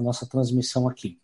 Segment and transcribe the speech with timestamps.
[0.00, 1.18] a nossa transmissão aqui.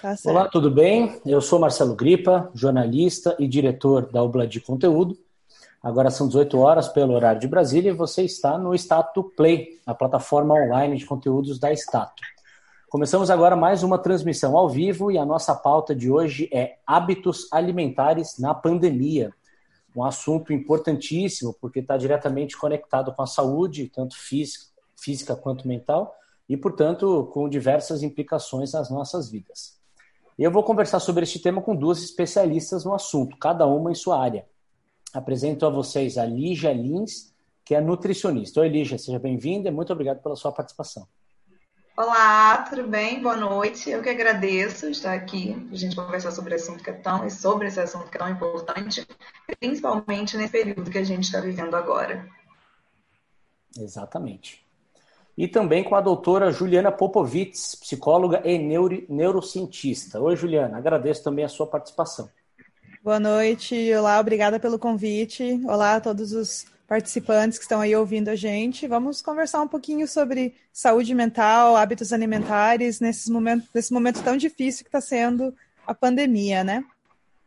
[0.00, 1.20] Tá Olá, tudo bem?
[1.24, 5.16] Eu sou Marcelo Gripa, jornalista e diretor da Ubla de Conteúdo.
[5.82, 9.94] Agora são 18 horas pelo horário de Brasília e você está no Stato Play, a
[9.94, 12.22] plataforma online de conteúdos da Stato.
[12.90, 17.48] Começamos agora mais uma transmissão ao vivo e a nossa pauta de hoje é hábitos
[17.50, 19.32] alimentares na pandemia.
[19.96, 26.14] Um assunto importantíssimo porque está diretamente conectado com a saúde, tanto física, física quanto mental,
[26.48, 29.80] e, portanto, com diversas implicações nas nossas vidas.
[30.38, 34.20] Eu vou conversar sobre este tema com duas especialistas no assunto, cada uma em sua
[34.20, 34.46] área.
[35.12, 37.32] Apresento a vocês a Lígia Lins,
[37.64, 38.60] que é nutricionista.
[38.60, 41.06] Oi, Lígia, seja bem-vinda e muito obrigado pela sua participação.
[41.94, 43.22] Olá, tudo bem?
[43.22, 43.90] Boa noite.
[43.90, 47.28] Eu que agradeço estar aqui para a gente conversar sobre esse assunto que é tão,
[47.28, 49.06] sobre esse assunto que é tão importante,
[49.60, 52.26] principalmente nesse período que a gente está vivendo agora.
[53.78, 54.61] Exatamente.
[55.36, 60.20] E também com a doutora Juliana Popovitz, psicóloga e neuro, neurocientista.
[60.20, 62.28] Oi, Juliana, agradeço também a sua participação.
[63.02, 65.60] Boa noite, olá, obrigada pelo convite.
[65.66, 68.86] Olá a todos os participantes que estão aí ouvindo a gente.
[68.86, 74.84] Vamos conversar um pouquinho sobre saúde mental, hábitos alimentares, nesses momentos, nesse momento tão difícil
[74.84, 75.54] que está sendo
[75.86, 76.84] a pandemia, né?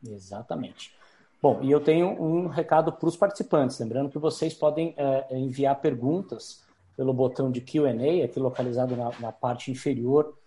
[0.03, 0.93] Exatamente.
[1.39, 5.79] Bom, e eu tenho um recado para os participantes, lembrando que vocês podem é, enviar
[5.79, 6.64] perguntas
[6.95, 10.37] pelo botão de Q&A, aqui localizado na, na parte inferior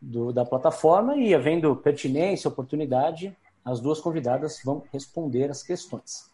[0.00, 6.30] do, da plataforma, e havendo pertinência, oportunidade, as duas convidadas vão responder as questões.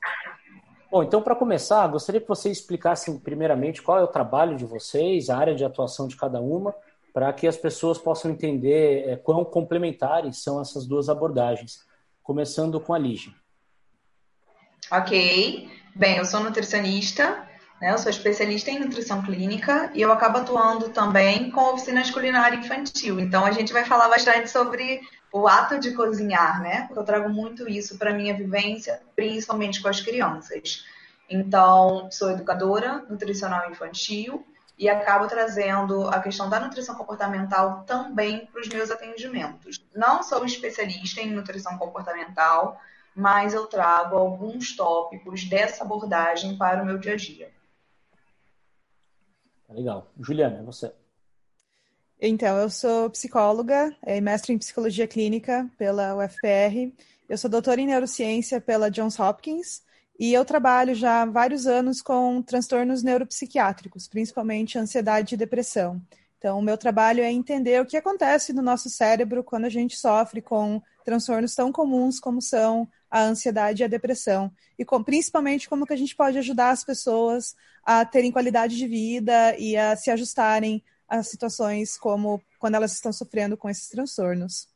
[0.90, 5.28] Bom, então para começar, gostaria que vocês explicassem primeiramente qual é o trabalho de vocês,
[5.28, 6.74] a área de atuação de cada uma,
[7.12, 11.86] para que as pessoas possam entender é, quão complementares são essas duas abordagens.
[12.22, 13.32] Começando com a Lígia.
[14.90, 15.68] Ok.
[15.94, 17.47] Bem, eu sou nutricionista,
[17.80, 17.92] né?
[17.92, 23.18] eu sou especialista em nutrição clínica e eu acabo atuando também com oficinas culinária infantil.
[23.20, 25.00] Então a gente vai falar bastante sobre
[25.32, 26.82] o ato de cozinhar, né?
[26.86, 30.84] Porque eu trago muito isso para minha vivência, principalmente com as crianças.
[31.28, 34.46] Então, sou educadora nutricional infantil
[34.78, 39.78] e acabo trazendo a questão da nutrição comportamental também para os meus atendimentos.
[39.94, 42.80] Não sou especialista em nutrição comportamental,
[43.14, 47.57] mas eu trago alguns tópicos dessa abordagem para o meu dia a dia.
[49.68, 50.10] Legal.
[50.20, 50.92] Juliana, você.
[52.20, 56.92] Então, eu sou psicóloga, é, mestre em psicologia clínica pela UFPR.
[57.28, 59.82] Eu sou doutora em neurociência pela Johns Hopkins
[60.18, 66.02] e eu trabalho já há vários anos com transtornos neuropsiquiátricos, principalmente ansiedade e depressão.
[66.38, 69.96] Então, o meu trabalho é entender o que acontece no nosso cérebro quando a gente
[69.96, 74.52] sofre com transtornos tão comuns como são a ansiedade e a depressão.
[74.78, 77.54] E com, principalmente como que a gente pode ajudar as pessoas
[77.84, 83.12] a terem qualidade de vida e a se ajustarem as situações como quando elas estão
[83.12, 84.68] sofrendo com esses transtornos.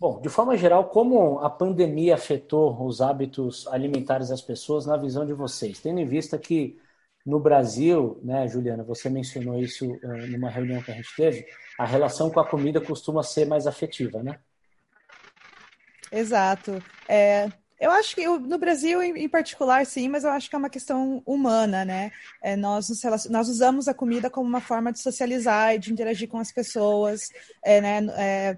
[0.00, 5.24] Bom, de forma geral, como a pandemia afetou os hábitos alimentares das pessoas na visão
[5.24, 5.78] de vocês?
[5.78, 6.76] Tendo em vista que
[7.24, 11.46] no Brasil, né, Juliana, você mencionou isso uh, numa reunião que a gente teve,
[11.78, 14.40] a relação com a comida costuma ser mais afetiva, né?
[16.12, 16.82] Exato.
[17.08, 17.48] É,
[17.80, 21.20] eu acho que no Brasil, em particular, sim, mas eu acho que é uma questão
[21.26, 22.12] humana, né?
[22.40, 22.88] É, nós,
[23.28, 27.30] nós usamos a comida como uma forma de socializar e de interagir com as pessoas.
[27.64, 28.06] É, né?
[28.16, 28.56] É,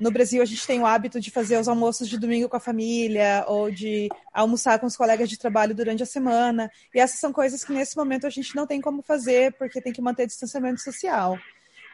[0.00, 2.60] no Brasil, a gente tem o hábito de fazer os almoços de domingo com a
[2.60, 6.68] família ou de almoçar com os colegas de trabalho durante a semana.
[6.92, 9.92] E essas são coisas que, nesse momento, a gente não tem como fazer porque tem
[9.92, 11.38] que manter distanciamento social.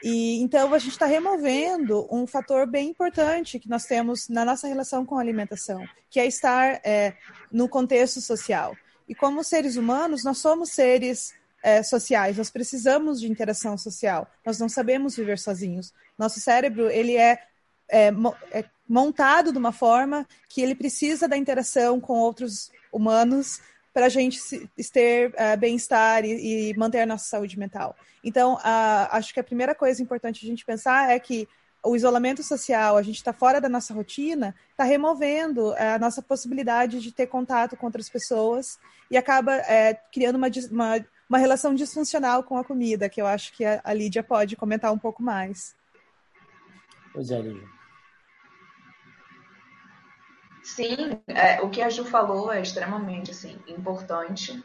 [0.03, 4.67] E então a gente está removendo um fator bem importante que nós temos na nossa
[4.67, 7.15] relação com a alimentação, que é estar é,
[7.53, 8.75] no contexto social.
[9.09, 14.31] E como seres humanos, nós somos seres é, sociais, nós precisamos de interação social.
[14.45, 15.93] Nós não sabemos viver sozinhos.
[16.19, 17.43] Nosso cérebro ele é,
[17.91, 18.09] é,
[18.53, 23.61] é montado de uma forma que ele precisa da interação com outros humanos
[23.93, 24.39] para a gente
[24.93, 27.97] ter uh, bem-estar e, e, manter a nossa saúde mental.
[28.23, 31.49] Então, uh, acho que a primeira coisa importante a gente pensar é que
[31.83, 36.23] o isolamento social, a gente está fora da nossa rotina, está removendo uh, a nossa
[36.23, 38.79] possibilidade de ter contato com outras pessoas
[39.11, 43.53] e acaba é, criando uma, uma, uma, relação disfuncional com a comida, que eu acho
[43.55, 45.75] que a, a Lídia pode comentar um pouco mais.
[47.13, 47.80] Pois é, Lídia.
[50.63, 54.63] Sim, é, o que a Ju falou é extremamente assim, importante.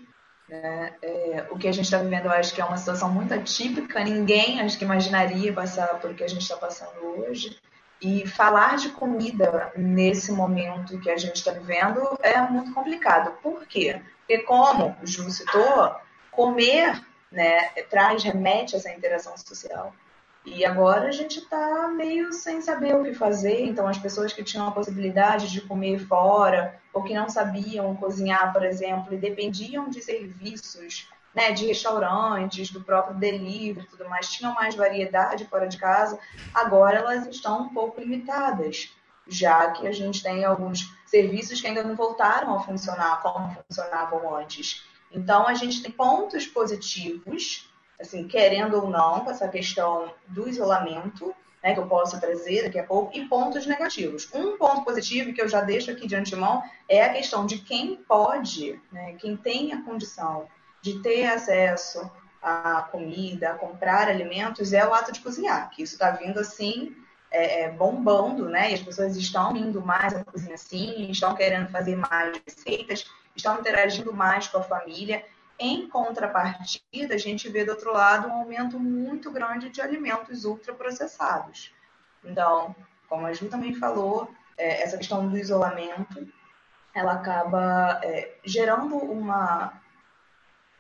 [0.47, 0.93] Né?
[1.01, 4.03] É, o que a gente está vivendo, eu acho que é uma situação muito atípica.
[4.03, 7.57] Ninguém, acho que imaginaria passar por o que a gente está passando hoje.
[8.01, 13.31] E falar de comida nesse momento que a gente está vivendo é muito complicado.
[13.41, 14.01] Por quê?
[14.19, 15.95] Porque, como o Ju citou,
[16.29, 17.01] comer
[17.31, 19.93] né, traz, remete a essa interação social.
[20.45, 24.43] E agora a gente está meio sem saber o que fazer, então as pessoas que
[24.43, 29.89] tinham a possibilidade de comer fora, ou que não sabiam cozinhar, por exemplo, e dependiam
[29.89, 35.77] de serviços, né, de restaurantes, do próprio delivery tudo mais, tinham mais variedade fora de
[35.77, 36.17] casa,
[36.53, 38.95] agora elas estão um pouco limitadas,
[39.27, 44.35] já que a gente tem alguns serviços que ainda não voltaram a funcionar como funcionavam
[44.37, 44.85] antes.
[45.11, 47.69] Então, a gente tem pontos positivos,
[47.99, 51.33] assim, querendo ou não, com essa questão do isolamento,
[51.63, 54.29] né, que eu posso trazer daqui a pouco, e pontos negativos.
[54.33, 57.95] Um ponto positivo que eu já deixo aqui de antemão é a questão de quem
[57.95, 60.47] pode, né, quem tem a condição
[60.81, 62.09] de ter acesso
[62.41, 66.95] à comida, a comprar alimentos, é o ato de cozinhar, que isso está vindo assim
[67.31, 68.71] é, é, bombando, né?
[68.71, 73.05] E as pessoas estão indo mais à cozinha sim, estão querendo fazer mais receitas,
[73.35, 75.25] estão interagindo mais com a família.
[75.57, 81.73] Em contrapartida, a gente vê do outro lado um aumento muito grande de alimentos ultraprocessados.
[82.23, 82.75] Então,
[83.07, 86.27] como a Ju também falou, é, essa questão do isolamento,
[86.93, 89.81] ela acaba é, gerando uma,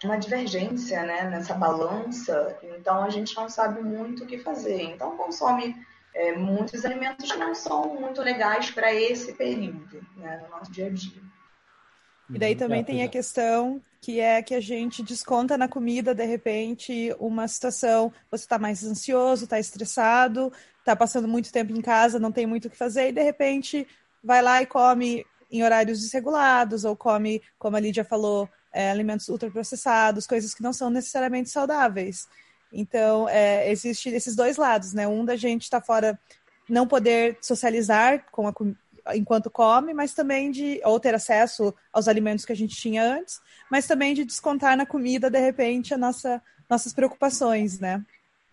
[0.03, 4.81] uma divergência né, nessa balança, então a gente não sabe muito o que fazer.
[4.81, 5.75] Então, consome
[6.13, 10.87] é, muitos alimentos que não são muito legais para esse período, né, no nosso dia
[10.87, 11.21] a dia.
[12.29, 16.25] E daí também tem a questão que é que a gente desconta na comida, de
[16.25, 22.19] repente, uma situação, você está mais ansioso, está estressado, está passando muito tempo em casa,
[22.19, 23.87] não tem muito o que fazer, e de repente
[24.23, 29.27] vai lá e come em horários desregulados, ou come, como a Lídia falou, é, alimentos
[29.27, 32.27] ultraprocessados, coisas que não são necessariamente saudáveis.
[32.71, 35.07] Então, é, existe esses dois lados, né?
[35.07, 36.19] Um da gente estar tá fora,
[36.69, 38.53] não poder socializar com a,
[39.13, 43.39] enquanto come, mas também de ou ter acesso aos alimentos que a gente tinha antes,
[43.69, 48.03] mas também de descontar na comida de repente a nossa nossas preocupações, né?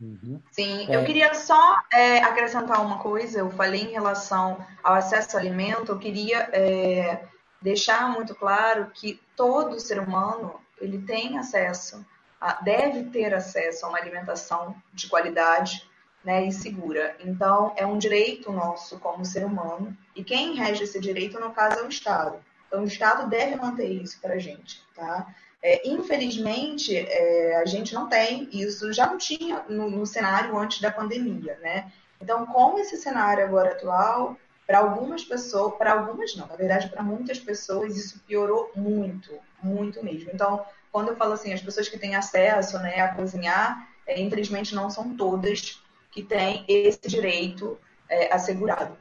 [0.00, 0.42] Uhum.
[0.50, 0.96] Sim, é.
[0.96, 3.38] eu queria só é, acrescentar uma coisa.
[3.38, 5.92] Eu falei em relação ao acesso ao alimento.
[5.92, 7.24] Eu queria é,
[7.60, 12.04] deixar muito claro que todo ser humano ele tem acesso,
[12.40, 15.88] a, deve ter acesso a uma alimentação de qualidade,
[16.24, 17.16] né, e segura.
[17.20, 21.80] Então, é um direito nosso como ser humano, e quem rege esse direito, no caso,
[21.80, 22.38] é o Estado.
[22.66, 25.26] Então, o Estado deve manter isso para a gente, tá?
[25.62, 30.80] É, infelizmente, é, a gente não tem isso, já não tinha no, no, cenário antes
[30.80, 31.92] da pandemia, né?
[32.20, 34.36] Então, como esse cenário agora atual,
[34.66, 40.02] para algumas pessoas, para algumas não, na verdade, para muitas pessoas, isso piorou muito, muito
[40.04, 40.30] mesmo.
[40.32, 44.74] Então, quando eu falo assim, as pessoas que têm acesso né, a cozinhar, é, infelizmente
[44.74, 45.81] não são todas
[46.12, 47.78] que tem esse direito
[48.08, 48.96] é, assegurado.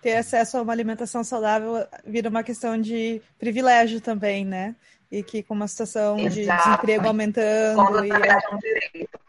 [0.00, 4.76] Ter acesso a uma alimentação saudável vira uma questão de privilégio também, né?
[5.10, 6.34] E que com uma situação Exato.
[6.34, 7.76] de desemprego aumentando.
[7.76, 8.10] Quando e...
[8.10, 9.20] é um direito.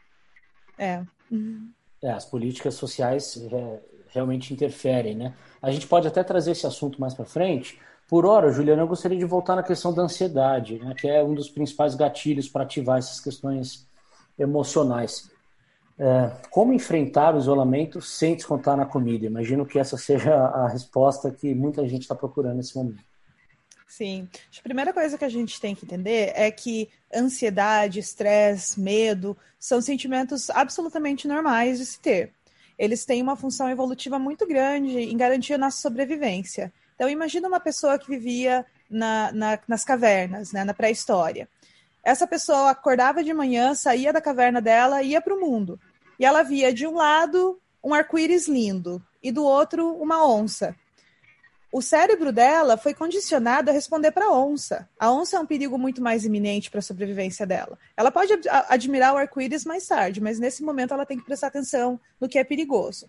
[0.78, 1.02] É.
[2.04, 2.12] é.
[2.12, 3.80] As políticas sociais é,
[4.10, 5.34] realmente interferem, né?
[5.62, 7.80] A gente pode até trazer esse assunto mais para frente.
[8.08, 11.36] Por hora, Juliana, eu gostaria de voltar na questão da ansiedade, né, que é um
[11.36, 13.88] dos principais gatilhos para ativar essas questões
[14.38, 15.30] emocionais.
[16.00, 19.26] É, como enfrentar o isolamento sem descontar na comida?
[19.26, 23.04] Imagino que essa seja a resposta que muita gente está procurando nesse momento.
[23.86, 24.30] Sim.
[24.58, 29.82] A primeira coisa que a gente tem que entender é que ansiedade, estresse, medo são
[29.82, 32.32] sentimentos absolutamente normais de se ter.
[32.78, 36.72] Eles têm uma função evolutiva muito grande em garantir a nossa sobrevivência.
[36.96, 41.50] Então, imagina uma pessoa que vivia na, na, nas cavernas, né, na pré-história.
[42.04, 45.80] Essa pessoa acordava de manhã, saía da caverna dela e ia para o mundo.
[46.20, 50.76] E ela via de um lado um arco-íris lindo e do outro uma onça.
[51.72, 54.90] O cérebro dela foi condicionado a responder para a onça.
[55.00, 57.78] A onça é um perigo muito mais iminente para a sobrevivência dela.
[57.96, 61.48] Ela pode ad admirar o arco-íris mais tarde, mas nesse momento ela tem que prestar
[61.48, 63.08] atenção no que é perigoso.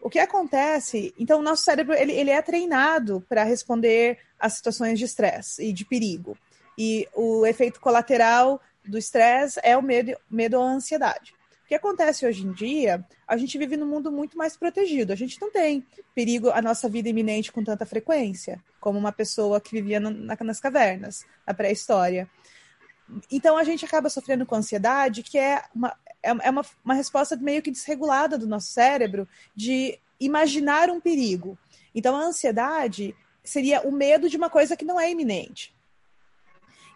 [0.00, 1.14] O que acontece?
[1.18, 5.70] Então, o nosso cérebro ele, ele é treinado para responder a situações de estresse e
[5.70, 6.38] de perigo.
[6.78, 11.34] E o efeito colateral do estresse é o medo, medo ou a ansiedade
[11.70, 15.12] que acontece hoje em dia, a gente vive num mundo muito mais protegido.
[15.12, 19.60] A gente não tem perigo à nossa vida iminente com tanta frequência, como uma pessoa
[19.60, 22.28] que vivia na, nas cavernas, na pré-história.
[23.30, 27.36] Então a gente acaba sofrendo com ansiedade, que é uma, é, é uma, uma resposta
[27.36, 31.56] meio que desregulada do nosso cérebro de imaginar um perigo.
[31.94, 35.72] Então a ansiedade seria o medo de uma coisa que não é iminente.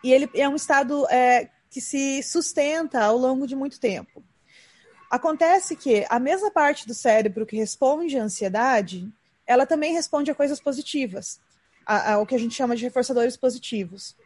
[0.03, 4.21] E ele é um estado é, que se sustenta ao longo de muito tempo.
[5.15, 9.09] Acontece que a mesma parte do cérebro que responde à ansiedade,
[9.47, 11.39] ela também responde a coisas positivas,
[11.87, 14.17] ao que a gente chama de reforçadores positivos.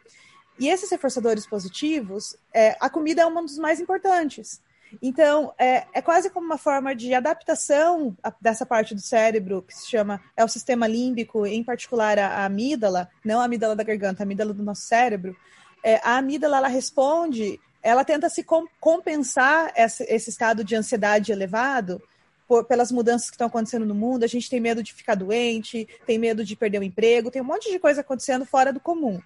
[0.59, 4.63] E esses reforçadores positivos, é, a comida é um dos mais importantes.
[4.99, 9.87] Então, é, é quase como uma forma de adaptação dessa parte do cérebro, que se
[9.87, 14.23] chama, é o sistema límbico, em particular a, a amígdala, não a amígdala da garganta,
[14.23, 15.37] a amígdala do nosso cérebro.
[15.83, 22.01] É, a amígdala, ela responde, ela tenta se com, compensar esse estado de ansiedade elevado
[22.47, 24.23] por, pelas mudanças que estão acontecendo no mundo.
[24.23, 27.45] A gente tem medo de ficar doente, tem medo de perder o emprego, tem um
[27.45, 29.21] monte de coisa acontecendo fora do comum.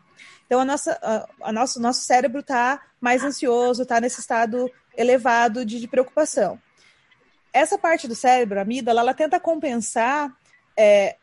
[0.45, 5.65] Então, a nossa, a, a nosso, nosso cérebro está mais ansioso, está nesse estado elevado
[5.65, 6.59] de, de, preocupação.
[7.51, 10.35] Essa parte do cérebro, a amígdala, ela tenta compensar
[10.77, 11.15] é,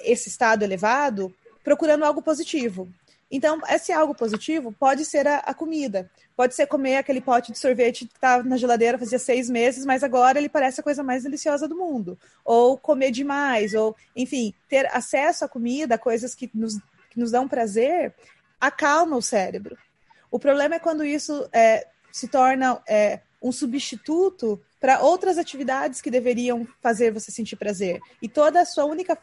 [0.00, 2.88] esse estado elevado procurando algo positivo.
[3.30, 6.10] Então, esse algo positivo pode ser a, a comida.
[6.38, 10.04] Pode ser comer aquele pote de sorvete que estava na geladeira fazia seis meses, mas
[10.04, 12.16] agora ele parece a coisa mais deliciosa do mundo.
[12.44, 16.78] Ou comer demais, ou, enfim, ter acesso à comida, coisas que nos,
[17.10, 18.14] que nos dão prazer,
[18.60, 19.76] acalma o cérebro.
[20.30, 26.08] O problema é quando isso é, se torna é, um substituto para outras atividades que
[26.08, 27.98] deveriam fazer você sentir prazer.
[28.22, 29.18] E toda a sua única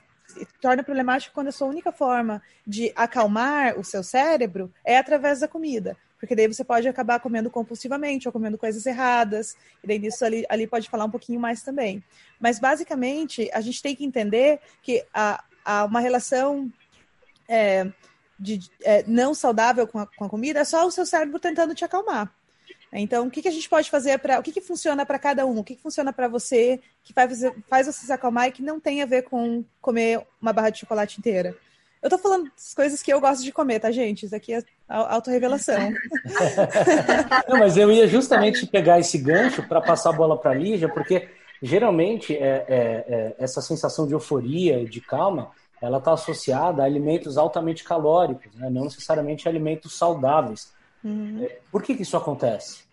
[0.59, 5.47] torna problemático quando a sua única forma de acalmar o seu cérebro é através da
[5.47, 5.95] comida.
[6.19, 10.45] Porque daí você pode acabar comendo compulsivamente ou comendo coisas erradas, e daí isso ali,
[10.49, 12.03] ali pode falar um pouquinho mais também.
[12.39, 16.71] Mas basicamente, a gente tem que entender que há, há uma relação
[17.47, 17.87] é,
[18.39, 21.75] de, é, não saudável com a, com a comida, é só o seu cérebro tentando
[21.75, 22.33] te acalmar.
[22.91, 24.39] Então, o que, que a gente pode fazer para.
[24.39, 25.59] O que, que funciona para cada um?
[25.59, 28.79] O que, que funciona para você, que faz, faz você se acalmar e que não
[28.79, 31.57] tem a ver com comer uma barra de chocolate inteira?
[32.05, 34.27] Eu tô falando das coisas que eu gosto de comer, tá, gente?
[34.27, 35.91] Isso aqui é autorrevelação.
[37.49, 41.27] não, mas eu ia justamente pegar esse gancho para passar a bola para Lígia, porque
[41.63, 45.49] geralmente é, é, é, essa sensação de euforia, de calma,
[45.81, 48.69] ela está associada a alimentos altamente calóricos, né?
[48.69, 50.71] não necessariamente alimentos saudáveis.
[51.03, 51.43] Uhum.
[51.43, 52.83] É, por que, que isso acontece?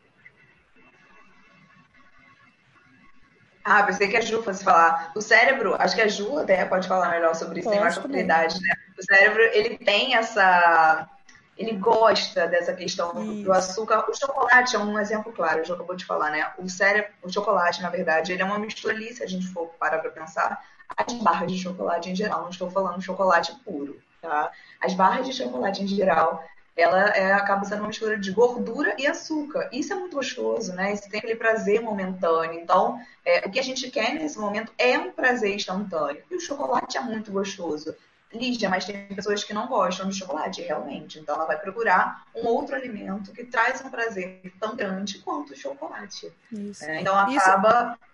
[3.64, 5.12] Ah, pensei que a Ju fosse falar.
[5.14, 8.60] O cérebro, acho que a Ju até pode falar melhor sobre isso, tem mais oportunidade,
[8.60, 8.74] né?
[8.98, 11.08] O cérebro, ele tem essa.
[11.56, 14.10] Ele gosta dessa questão do, do açúcar.
[14.10, 16.50] O chocolate é um exemplo claro, eu já acabou de falar, né?
[16.58, 19.66] O cérebro, o chocolate, na verdade, ele é uma mistura ali, se a gente for
[19.78, 20.64] parar para pensar,
[20.96, 24.50] as barras de chocolate em geral, não estou falando chocolate puro, tá?
[24.80, 26.42] As barras de chocolate em geral,
[26.76, 29.68] ela é, acaba sendo uma mistura de gordura e açúcar.
[29.72, 30.92] Isso é muito gostoso, né?
[30.92, 32.58] Isso tem aquele prazer momentâneo.
[32.58, 36.22] Então, é, o que a gente quer nesse momento é um prazer instantâneo.
[36.30, 37.94] E o chocolate é muito gostoso.
[38.32, 41.18] Lígia, mas tem pessoas que não gostam de chocolate, realmente.
[41.18, 45.56] Então, ela vai procurar um outro alimento que traz um prazer tão grande quanto o
[45.56, 46.32] chocolate.
[46.50, 46.84] Isso.
[46.84, 47.92] É, então, acaba.
[47.92, 48.12] Isso...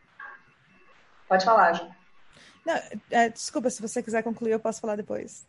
[1.29, 1.87] Pode falar, Ju.
[2.67, 2.75] Não,
[3.11, 5.47] é, desculpa, se você quiser concluir, eu posso falar depois.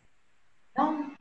[0.76, 1.12] Não,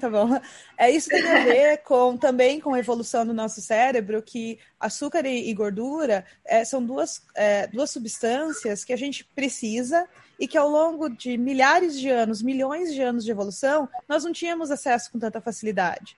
[0.00, 0.40] Tá bom.
[0.78, 5.26] É, isso tem a ver com também com a evolução do nosso cérebro, que açúcar
[5.26, 10.56] e, e gordura é, são duas, é, duas substâncias que a gente precisa e que
[10.56, 15.12] ao longo de milhares de anos, milhões de anos de evolução, nós não tínhamos acesso
[15.12, 16.16] com tanta facilidade.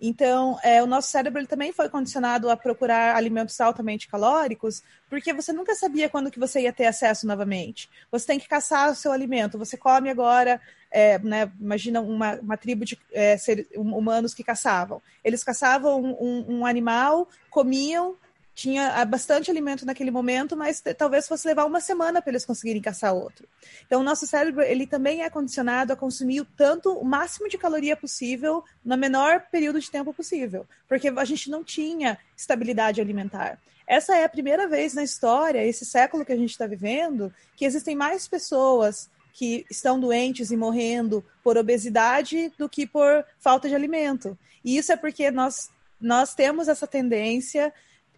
[0.00, 5.32] Então, é, o nosso cérebro ele também foi condicionado a procurar alimentos altamente calóricos, porque
[5.32, 7.88] você nunca sabia quando que você ia ter acesso novamente.
[8.10, 9.58] Você tem que caçar o seu alimento.
[9.58, 10.60] Você come agora,
[10.94, 15.02] é, né, imagina uma, uma tribo de é, seres, humanos que caçavam.
[15.24, 18.16] Eles caçavam um, um, um animal, comiam,
[18.54, 22.80] tinha ah, bastante alimento naquele momento, mas talvez fosse levar uma semana para eles conseguirem
[22.80, 23.48] caçar outro.
[23.84, 27.58] Então, o nosso cérebro ele também é condicionado a consumir o tanto o máximo de
[27.58, 33.58] caloria possível no menor período de tempo possível, porque a gente não tinha estabilidade alimentar.
[33.84, 37.64] Essa é a primeira vez na história, esse século que a gente está vivendo, que
[37.64, 43.74] existem mais pessoas que estão doentes e morrendo por obesidade do que por falta de
[43.74, 44.38] alimento.
[44.64, 45.68] E isso é porque nós,
[46.00, 47.74] nós temos essa tendência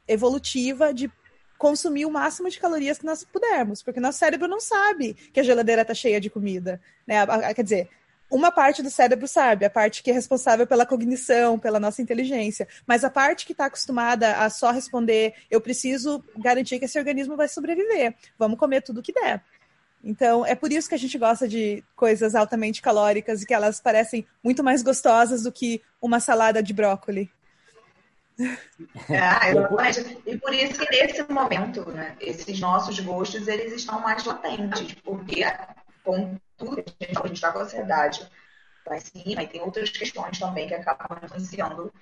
[0.07, 1.11] evolutiva de
[1.59, 5.43] consumir o máximo de calorias que nós pudermos, porque nosso cérebro não sabe que a
[5.43, 6.79] geladeira está cheia de comida.
[7.07, 7.27] Né?
[7.55, 7.89] Quer dizer,
[8.31, 12.69] uma parte do cérebro sabe, a parte que é responsável pela cognição, pela nossa inteligência,
[12.87, 17.37] mas a parte que está acostumada a só responder, eu preciso garantir que esse organismo
[17.37, 19.43] vai sobreviver, vamos comer tudo que der.
[20.09, 23.81] Então, é por isso que a gente gosta de coisas altamente calóricas e que elas
[23.81, 27.29] parecem muito mais gostosas do que uma salada de brócolis.
[29.11, 30.23] Ah, exatamente.
[30.25, 35.43] E por isso que nesse momento, né, esses nossos gostos eles estão mais latentes, porque
[36.05, 38.31] com tudo que a gente está com a ansiedade
[38.87, 41.93] lá em cima, e tem outras questões também que acabam influenciando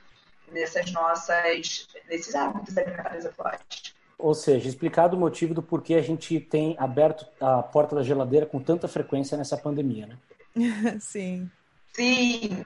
[0.53, 3.95] nessas nossas, nesses hábitos alimentares atuais.
[4.19, 8.47] Ou seja, explicado o motivo do porquê a gente tem aberto a porta da geladeira
[8.47, 10.19] com tanta frequência nessa pandemia, né?
[11.01, 11.51] Sim.
[11.93, 12.65] Sim.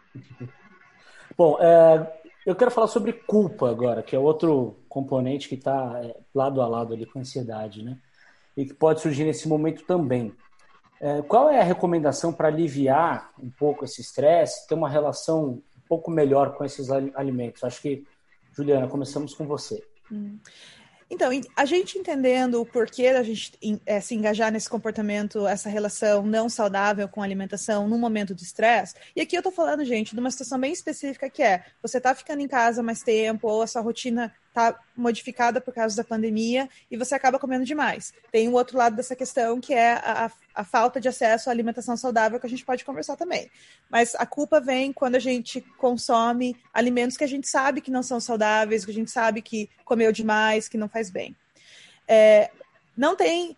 [1.37, 6.17] Bom, é, Eu quero falar sobre culpa agora, que é outro componente que está é,
[6.35, 7.99] lado a lado ali com a ansiedade, né?
[8.57, 10.35] E que pode surgir nesse momento também.
[11.01, 15.63] É, qual é a recomendação para aliviar um pouco esse estresse, ter uma relação um
[15.87, 17.63] pouco melhor com esses alimentos?
[17.63, 18.05] Acho que,
[18.53, 19.85] Juliana, começamos com você.
[20.11, 20.39] Hum.
[21.11, 23.53] Então, a gente entendendo o porquê da gente
[23.87, 28.43] é, se engajar nesse comportamento, essa relação não saudável com a alimentação num momento de
[28.43, 31.99] estresse, e aqui eu tô falando, gente, de uma situação bem específica que é, você
[32.01, 36.05] tá ficando em casa mais tempo, ou a sua rotina tá modificada por causa da
[36.05, 38.13] pandemia e você acaba comendo demais.
[38.33, 41.97] Tem o outro lado dessa questão que é a, a, falta de acesso à alimentação
[41.97, 43.51] saudável que a gente pode conversar também.
[43.89, 48.03] Mas a culpa vem quando a gente consome alimentos que a gente sabe que não
[48.03, 51.37] são saudáveis, que a gente sabe que comeu demais, que não faz bem.
[52.07, 52.51] É,
[52.97, 53.57] não tem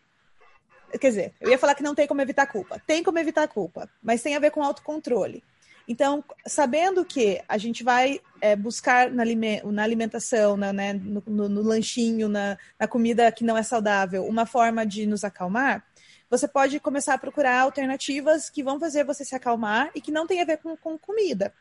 [0.99, 2.83] Quer dizer, eu ia falar que não tem como evitar culpa.
[2.85, 5.43] Tem como evitar culpa, mas tem a ver com autocontrole.
[5.91, 9.25] Então, sabendo que a gente vai é, buscar na,
[9.73, 14.25] na alimentação, na, né, no, no, no, lanchinho, na, na comida que não é saudável,
[14.25, 15.85] uma forma de nos acalmar,
[16.31, 20.29] você pode começar a procurar alternativas que vão fazer você se acalmar e que não
[20.29, 21.53] tem a ver com, com comida.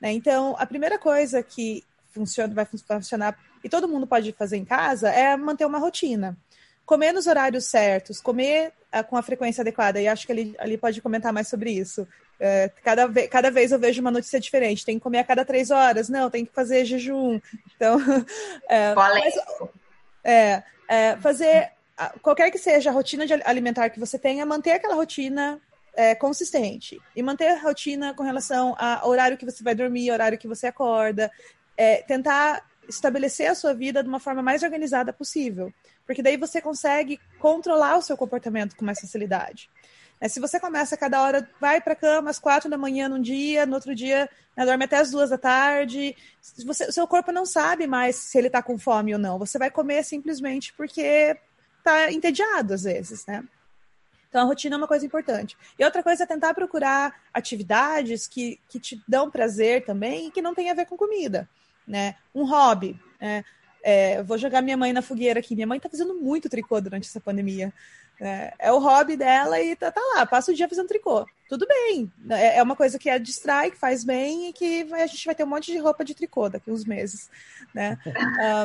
[0.00, 0.10] Né?
[0.10, 5.10] Então, a primeira coisa que funciona, vai funcionar e todo mundo pode fazer em casa
[5.10, 6.36] é manter uma rotina.
[6.84, 10.00] Comer nos horários certos, comer uh, com a frequência adequada.
[10.00, 12.06] E acho que ele ali pode comentar mais sobre isso.
[12.38, 14.84] É, cada, ve cada vez eu vejo uma notícia diferente.
[14.84, 16.08] Tem que comer a cada três horas.
[16.08, 17.40] Não, tem que fazer jejum.
[17.74, 17.98] Então,
[18.68, 19.34] é, mas,
[20.24, 21.72] é, é, fazer
[22.20, 25.60] qualquer que seja a rotina alimentar que você tenha, manter aquela rotina
[25.94, 30.36] é, consistente e manter a rotina com relação ao horário que você vai dormir, horário
[30.36, 31.32] que você acorda,
[31.76, 35.72] é, tentar estabelecer a sua vida de uma forma mais organizada possível,
[36.06, 39.68] porque daí você consegue controlar o seu comportamento com mais facilidade.
[40.20, 43.66] É, se você começa cada hora, vai para cama às quatro da manhã num dia,
[43.66, 46.16] no outro dia né, dorme até as duas da tarde,
[46.64, 49.38] você, seu corpo não sabe mais se ele está com fome ou não.
[49.38, 51.36] Você vai comer simplesmente porque
[51.78, 53.44] está entediado às vezes, né?
[54.28, 55.56] Então, a rotina é uma coisa importante.
[55.78, 60.42] E outra coisa é tentar procurar atividades que, que te dão prazer também e que
[60.42, 61.48] não tem a ver com comida,
[61.86, 62.16] né?
[62.34, 63.44] Um hobby, né?
[63.82, 65.54] É, vou jogar minha mãe na fogueira aqui.
[65.54, 67.72] Minha mãe está fazendo muito tricô durante essa pandemia.
[68.20, 71.26] É, é, o hobby dela e tá, tá, lá, passa o dia fazendo tricô.
[71.48, 72.10] Tudo bem.
[72.30, 75.24] É, é uma coisa que a distrai, que faz bem e que vai, a gente
[75.24, 77.30] vai ter um monte de roupa de tricô daqui uns meses.
[77.74, 77.98] Né?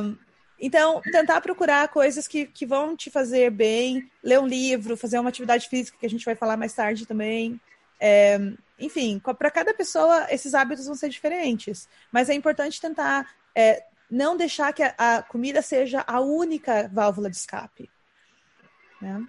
[0.01, 0.15] Um,
[0.63, 5.29] então, tentar procurar coisas que, que vão te fazer bem, ler um livro, fazer uma
[5.29, 7.59] atividade física, que a gente vai falar mais tarde também.
[7.99, 8.39] É,
[8.77, 11.89] enfim, para cada pessoa, esses hábitos vão ser diferentes.
[12.11, 17.27] Mas é importante tentar é, não deixar que a, a comida seja a única válvula
[17.27, 17.89] de escape.
[19.01, 19.25] Né?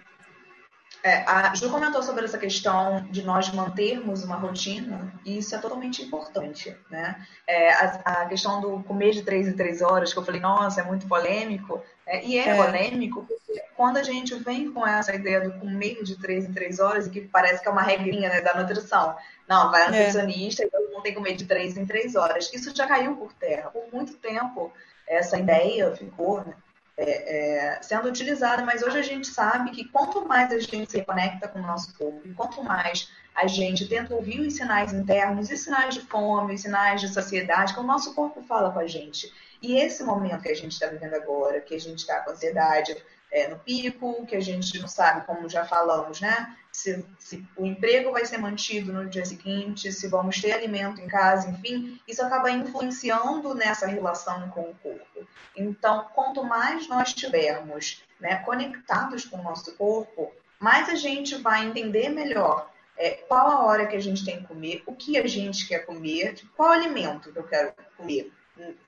[1.03, 5.57] É, a Ju comentou sobre essa questão de nós mantermos uma rotina, e isso é
[5.57, 7.27] totalmente importante, né?
[7.45, 10.79] É, a, a, questão do comer de três em três horas, que eu falei, nossa,
[10.79, 15.41] é muito polêmico, é, e é, polêmico porque quando a gente vem com essa ideia
[15.41, 18.53] do comer de três em três horas, que parece que é uma regrinha né, da
[18.53, 19.15] nutrição,
[19.47, 19.85] não, vai é.
[19.87, 22.51] nutricionista e todo mundo tem que comer de três em três horas.
[22.53, 23.69] Isso já caiu por terra.
[23.69, 24.71] Por muito tempo,
[25.07, 26.53] essa ideia ficou, né?
[26.95, 31.01] É, é, sendo utilizada, mas hoje a gente sabe que quanto mais a gente se
[31.03, 35.49] conecta com o nosso corpo, e quanto mais a gente tenta ouvir os sinais internos,
[35.49, 38.87] os sinais de fome, os sinais de saciedade, que o nosso corpo fala com a
[38.87, 39.31] gente.
[39.61, 42.95] E esse momento que a gente está vivendo agora, que a gente está com ansiedade,
[43.33, 46.55] é, no pico, que a gente não sabe, como já falamos, né?
[46.71, 51.07] Se, se, o emprego vai ser mantido no dia seguinte, se vamos ter alimento em
[51.07, 55.27] casa, enfim, isso acaba influenciando nessa relação com o corpo.
[55.55, 61.65] Então, quanto mais nós tivermos né, conectados com o nosso corpo, mais a gente vai
[61.65, 65.27] entender melhor é, qual a hora que a gente tem que comer, o que a
[65.27, 68.31] gente quer comer, qual alimento que eu quero comer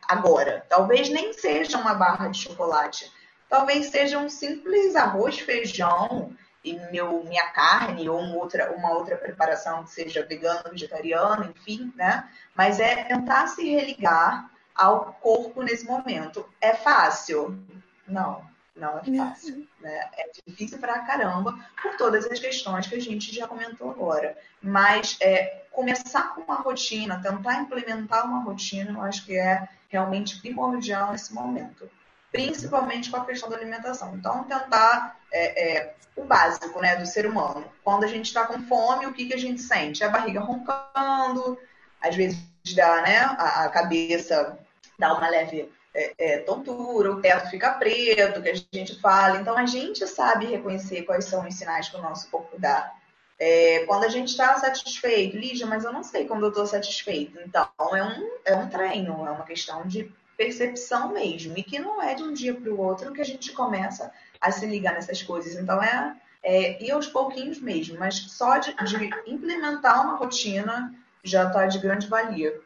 [0.08, 0.64] agora.
[0.70, 3.12] Talvez nem seja uma barra de chocolate,
[3.50, 9.16] talvez seja um simples arroz, feijão e meu, minha carne ou uma outra, uma outra
[9.16, 12.28] preparação que seja vegana, vegetariana, enfim, né?
[12.56, 16.48] Mas é tentar se religar ao corpo nesse momento.
[16.60, 17.64] É fácil?
[18.08, 18.44] Não,
[18.76, 19.68] não é fácil.
[19.80, 20.10] Né?
[20.18, 24.36] É difícil pra caramba por todas as questões que a gente já comentou agora.
[24.62, 30.42] Mas é, começar com uma rotina, tentar implementar uma rotina, eu acho que é realmente
[30.42, 31.90] primordial nesse momento
[32.36, 34.14] principalmente com a questão da alimentação.
[34.16, 37.66] Então, tentar é, é, o básico né, do ser humano.
[37.82, 40.04] Quando a gente está com fome, o que, que a gente sente?
[40.04, 41.58] A barriga roncando,
[42.02, 42.38] às vezes
[42.76, 44.60] dá, né, a, a cabeça
[45.00, 49.38] dá uma leve é, é, tontura, o teto fica preto, que a gente fala.
[49.38, 52.92] Então, a gente sabe reconhecer quais são os sinais que o nosso corpo dá.
[53.40, 57.40] É, quando a gente está satisfeito, Lígia, mas eu não sei quando eu estou satisfeito.
[57.46, 62.02] Então, é um, é um treino, é uma questão de percepção mesmo, e que não
[62.02, 65.24] é de um dia para o outro que a gente começa a se ligar nessas
[65.24, 65.56] coisas.
[65.56, 70.94] Então, é, é ir aos pouquinhos mesmo, mas só de, de implementar uma rotina
[71.24, 72.60] já está de grande valia.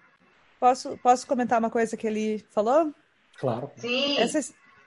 [0.60, 2.94] Posso, posso comentar uma coisa que ele falou?
[3.38, 3.72] Claro.
[3.78, 4.20] Sim.
[4.20, 4.40] Essa,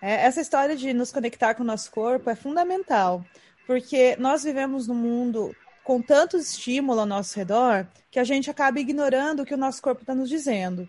[0.03, 3.25] é, essa história de nos conectar com o nosso corpo é fundamental,
[3.67, 8.79] porque nós vivemos num mundo com tanto estímulo ao nosso redor que a gente acaba
[8.79, 10.89] ignorando o que o nosso corpo está nos dizendo.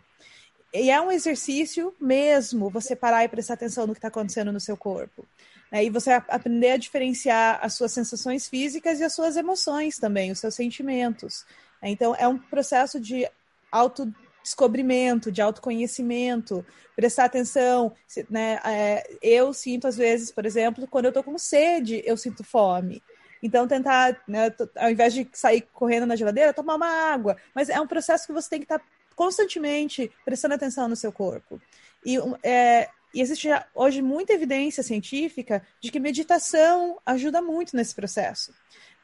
[0.74, 4.60] E é um exercício mesmo você parar e prestar atenção no que está acontecendo no
[4.60, 5.24] seu corpo.
[5.72, 5.86] Né?
[5.86, 10.40] E você aprender a diferenciar as suas sensações físicas e as suas emoções também, os
[10.40, 11.46] seus sentimentos.
[11.84, 13.30] Então, é um processo de
[13.72, 17.94] autodescobrimento, de autoconhecimento, prestar atenção.
[18.28, 18.60] Né?
[18.66, 23.04] É, eu sinto, às vezes, por exemplo, quando eu estou com sede, eu sinto fome.
[23.44, 27.36] Então, tentar, né, ao invés de sair correndo na geladeira, tomar uma água.
[27.54, 31.12] Mas é um processo que você tem que estar tá constantemente prestando atenção no seu
[31.12, 31.62] corpo.
[32.06, 38.54] E, é, e existe hoje muita evidência científica de que meditação ajuda muito nesse processo.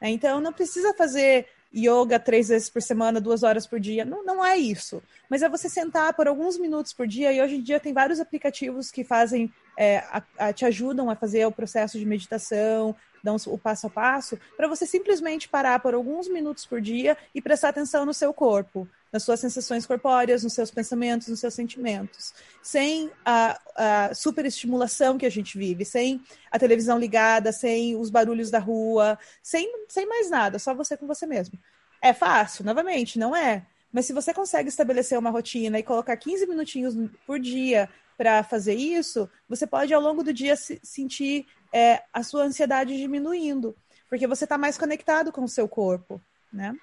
[0.02, 4.04] Então, não precisa fazer yoga três vezes por semana, duas horas por dia.
[4.04, 5.02] Não, não é isso.
[5.28, 8.18] Mas é você sentar por alguns minutos por dia, e hoje em dia tem vários
[8.18, 13.36] aplicativos que fazem, é, a, a, te ajudam a fazer o processo de meditação, dão
[13.46, 17.68] o passo a passo, para você simplesmente parar por alguns minutos por dia e prestar
[17.68, 22.32] atenção no seu corpo, nas suas sensações corpóreas, nos seus pensamentos, nos seus sentimentos.
[22.62, 28.50] Sem a, a superestimulação que a gente vive, sem a televisão ligada, sem os barulhos
[28.50, 31.58] da rua, sem, sem mais nada, só você com você mesmo.
[32.00, 33.66] É fácil, novamente, não é.
[33.92, 36.94] Mas se você consegue estabelecer uma rotina e colocar 15 minutinhos
[37.26, 42.22] por dia para fazer isso, você pode ao longo do dia se sentir é, a
[42.22, 43.76] sua ansiedade diminuindo,
[44.08, 46.20] porque você está mais conectado com o seu corpo,
[46.52, 46.74] né?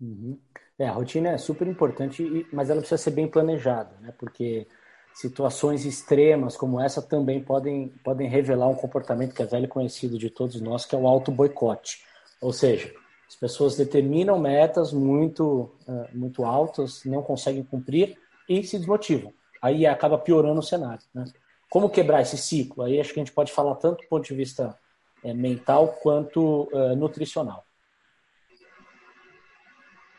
[0.00, 0.38] Uhum.
[0.78, 4.12] É, a rotina é super importante, mas ela precisa ser bem planejada, né?
[4.18, 4.66] Porque
[5.14, 10.28] situações extremas como essa também podem, podem revelar um comportamento que é velho conhecido de
[10.28, 12.04] todos nós, que é o auto-boicote.
[12.40, 12.92] Ou seja,
[13.28, 19.32] as pessoas determinam metas muito, uh, muito altas, não conseguem cumprir e se desmotivam.
[19.62, 21.02] Aí acaba piorando o cenário.
[21.14, 21.24] Né?
[21.70, 22.82] Como quebrar esse ciclo?
[22.82, 24.76] Aí acho que a gente pode falar tanto do ponto de vista
[25.22, 27.64] é, mental quanto uh, nutricional.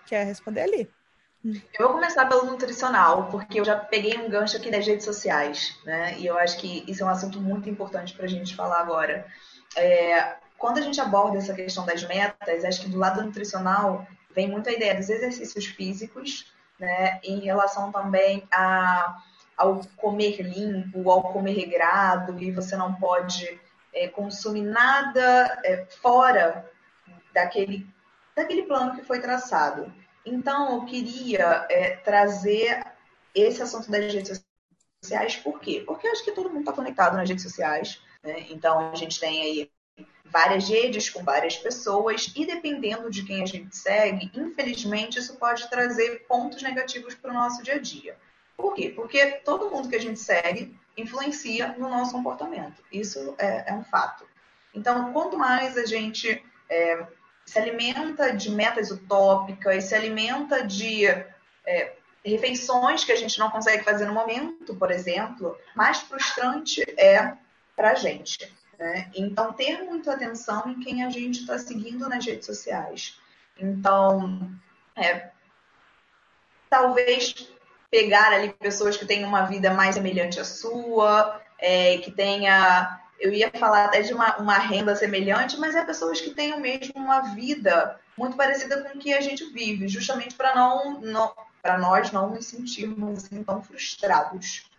[0.05, 0.89] Quer responder ali?
[1.77, 5.77] Eu vou começar pelo nutricional, porque eu já peguei um gancho aqui das redes sociais,
[5.85, 6.17] né?
[6.17, 9.27] E eu acho que isso é um assunto muito importante para a gente falar agora.
[9.75, 14.49] É, quando a gente aborda essa questão das metas, acho que do lado nutricional vem
[14.49, 17.19] muito a ideia dos exercícios físicos, né?
[17.23, 19.21] Em relação também a
[19.57, 23.59] ao comer limpo, ao comer regrado, e você não pode
[23.93, 26.69] é, consumir nada é, fora
[27.33, 27.87] daquele,
[28.35, 29.91] daquele plano que foi traçado.
[30.25, 32.83] Então, eu queria é, trazer
[33.33, 34.43] esse assunto das redes
[35.03, 35.83] sociais, por quê?
[35.85, 38.47] Porque eu acho que todo mundo está conectado nas redes sociais, né?
[38.49, 39.71] então a gente tem aí
[40.25, 45.69] várias redes com várias pessoas, e dependendo de quem a gente segue, infelizmente isso pode
[45.69, 48.17] trazer pontos negativos para o nosso dia a dia.
[48.57, 48.89] Por quê?
[48.89, 52.81] Porque todo mundo que a gente segue influencia no nosso comportamento.
[52.91, 54.25] Isso é, é um fato.
[54.73, 57.05] Então, quanto mais a gente é,
[57.45, 63.83] se alimenta de metas utópicas, se alimenta de é, refeições que a gente não consegue
[63.83, 67.33] fazer no momento, por exemplo, mais frustrante é
[67.75, 68.51] para a gente.
[68.77, 69.09] Né?
[69.15, 73.17] Então, ter muita atenção em quem a gente está seguindo nas redes sociais.
[73.57, 74.51] Então,
[74.95, 75.29] é,
[76.69, 77.49] talvez
[77.89, 83.01] pegar ali pessoas que têm uma vida mais semelhante à sua, é, que tenha.
[83.19, 86.93] Eu ia falar até de uma, uma renda semelhante, mas é pessoas que tenham mesmo
[86.95, 91.77] uma vida muito parecida com o que a gente vive, justamente para não, não para
[91.77, 94.69] nós não nos sentirmos assim, tão frustrados.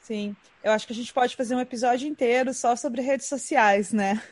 [0.00, 3.92] Sim, eu acho que a gente pode fazer um episódio inteiro só sobre redes sociais,
[3.92, 4.22] né?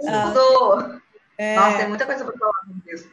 [0.00, 1.00] Tudo!
[1.36, 1.56] É...
[1.56, 3.10] Nossa, tem muita coisa para falar sobre isso.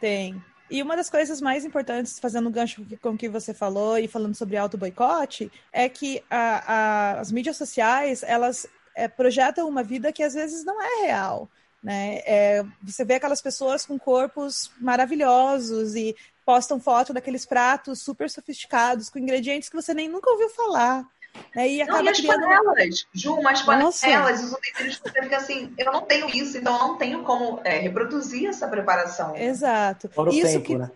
[0.00, 0.42] Tem.
[0.70, 4.08] E uma das coisas mais importantes, fazendo um gancho com o que você falou e
[4.08, 10.12] falando sobre auto-boicote, é que a, a, as mídias sociais, elas é, projetam uma vida
[10.12, 11.48] que às vezes não é real.
[11.82, 12.20] Né?
[12.26, 19.08] É, você vê aquelas pessoas com corpos maravilhosos e postam foto daqueles pratos super sofisticados,
[19.08, 21.06] com ingredientes que você nem nunca ouviu falar.
[21.54, 21.68] Né?
[21.68, 22.40] E não, e as criando...
[22.42, 26.78] panelas, Ju, umas panelas, os utensílios, você fica assim, eu não tenho isso, então eu
[26.80, 29.36] não tenho como é, reproduzir essa preparação.
[29.36, 30.08] Exato.
[30.08, 30.78] Fora o isso tempo, que...
[30.78, 30.90] né?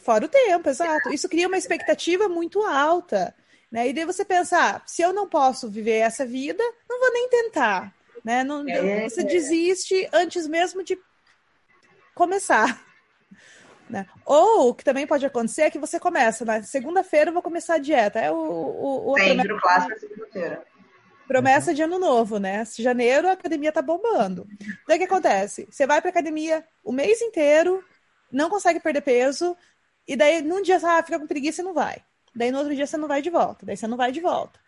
[0.00, 1.10] Fora o tempo, exato.
[1.10, 3.34] Isso cria uma expectativa muito alta.
[3.70, 3.88] Né?
[3.88, 7.28] E daí você pensa, ah, se eu não posso viver essa vida, não vou nem
[7.28, 7.94] tentar.
[8.24, 8.44] Né?
[8.44, 10.98] Não, é, você desiste antes mesmo de
[12.14, 12.84] começar.
[13.92, 14.06] Né?
[14.24, 17.74] Ou o que também pode acontecer é que você começa, na segunda-feira eu vou começar
[17.74, 18.18] a dieta.
[18.18, 20.64] É o, o, o Sempre o clássico é segunda-feira.
[21.28, 21.74] Promessa uhum.
[21.74, 22.64] de ano novo, né?
[22.78, 24.46] Janeiro a academia tá bombando.
[24.88, 25.68] Daí o que acontece?
[25.70, 27.84] Você vai pra academia o mês inteiro,
[28.30, 29.54] não consegue perder peso,
[30.08, 31.98] e daí num dia ah, fica com preguiça e não vai.
[32.34, 34.58] Daí no outro dia você não vai de volta, daí você não vai de volta.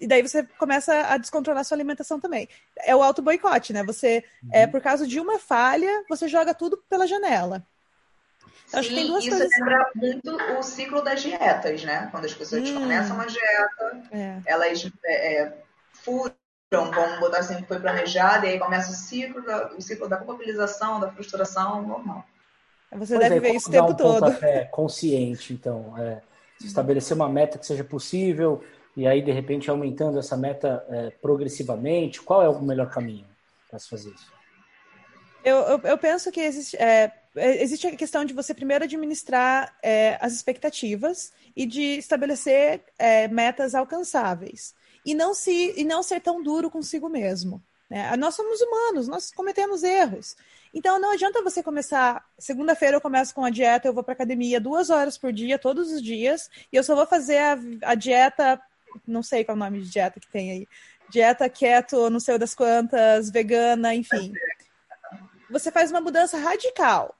[0.00, 2.48] E daí você começa a descontrolar sua alimentação também.
[2.78, 3.84] É o auto boicote, né?
[3.84, 4.50] Você, é, uhum.
[4.52, 7.62] é, por causa de uma falha, você joga tudo pela janela.
[8.70, 9.58] Sim, acho que tem duas isso coisas.
[9.58, 12.08] lembra muito o ciclo das dietas, né?
[12.12, 14.38] Quando as pessoas hum, começam uma dieta, é.
[14.46, 15.58] elas é, é
[15.92, 16.32] furam,
[16.70, 20.16] vamos botar assim, que foi planejado, e aí começa o ciclo da, o ciclo da
[20.16, 22.24] culpabilização, da frustração normal.
[22.92, 24.44] Você pois deve é, ver isso o tempo um todo.
[24.44, 25.98] É, consciente, então.
[25.98, 26.20] É,
[26.64, 28.62] estabelecer uma meta que seja possível,
[28.96, 32.22] e aí, de repente, aumentando essa meta é, progressivamente.
[32.22, 33.26] Qual é o melhor caminho
[33.68, 34.32] para se fazer isso?
[35.44, 40.18] Eu, eu, eu penso que existe, é, existe a questão de você primeiro administrar é,
[40.20, 46.42] as expectativas e de estabelecer é, metas alcançáveis e não se e não ser tão
[46.42, 47.62] duro consigo mesmo.
[47.88, 48.16] Né?
[48.16, 50.36] Nós somos humanos, nós cometemos erros.
[50.72, 52.24] Então não adianta você começar.
[52.38, 55.90] Segunda-feira eu começo com a dieta, eu vou para academia duas horas por dia, todos
[55.90, 58.60] os dias, e eu só vou fazer a, a dieta,
[59.06, 60.68] não sei qual é o nome de dieta que tem aí,
[61.10, 64.32] dieta keto, não sei das quantas, vegana, enfim.
[65.50, 67.16] Você faz uma mudança radical.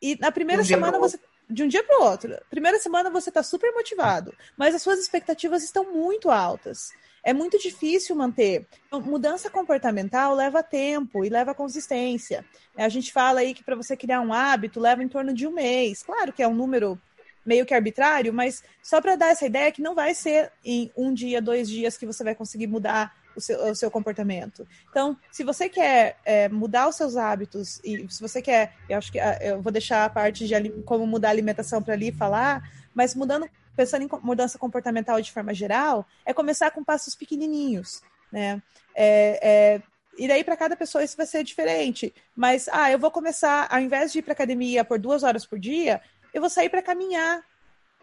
[0.00, 1.18] E na primeira um semana você.
[1.48, 2.38] De um dia para o outro.
[2.48, 6.92] Primeira semana você está super motivado, mas as suas expectativas estão muito altas.
[7.24, 8.66] É muito difícil manter.
[8.86, 12.44] Então, mudança comportamental leva tempo e leva consistência.
[12.76, 15.52] A gente fala aí que para você criar um hábito leva em torno de um
[15.52, 16.02] mês.
[16.02, 16.98] Claro que é um número
[17.44, 21.12] meio que arbitrário, mas só para dar essa ideia que não vai ser em um
[21.12, 24.66] dia, dois dias que você vai conseguir mudar o seu, o seu comportamento.
[24.88, 29.10] Então, se você quer é, mudar os seus hábitos e se você quer, eu acho
[29.10, 32.62] que ah, eu vou deixar a parte de como mudar a alimentação para ali falar,
[32.94, 38.62] mas mudando, pensando em mudança comportamental de forma geral, é começar com passos pequenininhos, né?
[38.94, 39.82] É, é,
[40.18, 42.12] e daí para cada pessoa isso vai ser diferente.
[42.34, 45.58] Mas, ah, eu vou começar, ao invés de ir para academia por duas horas por
[45.58, 46.00] dia,
[46.34, 47.42] eu vou sair para caminhar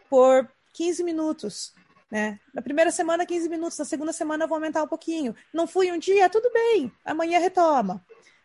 [0.09, 1.73] por 15 minutos.
[2.09, 2.39] Né?
[2.53, 5.35] Na primeira semana, 15 minutos, na segunda semana eu vou aumentar um pouquinho.
[5.53, 8.03] Não fui um dia, tudo bem, amanhã retoma.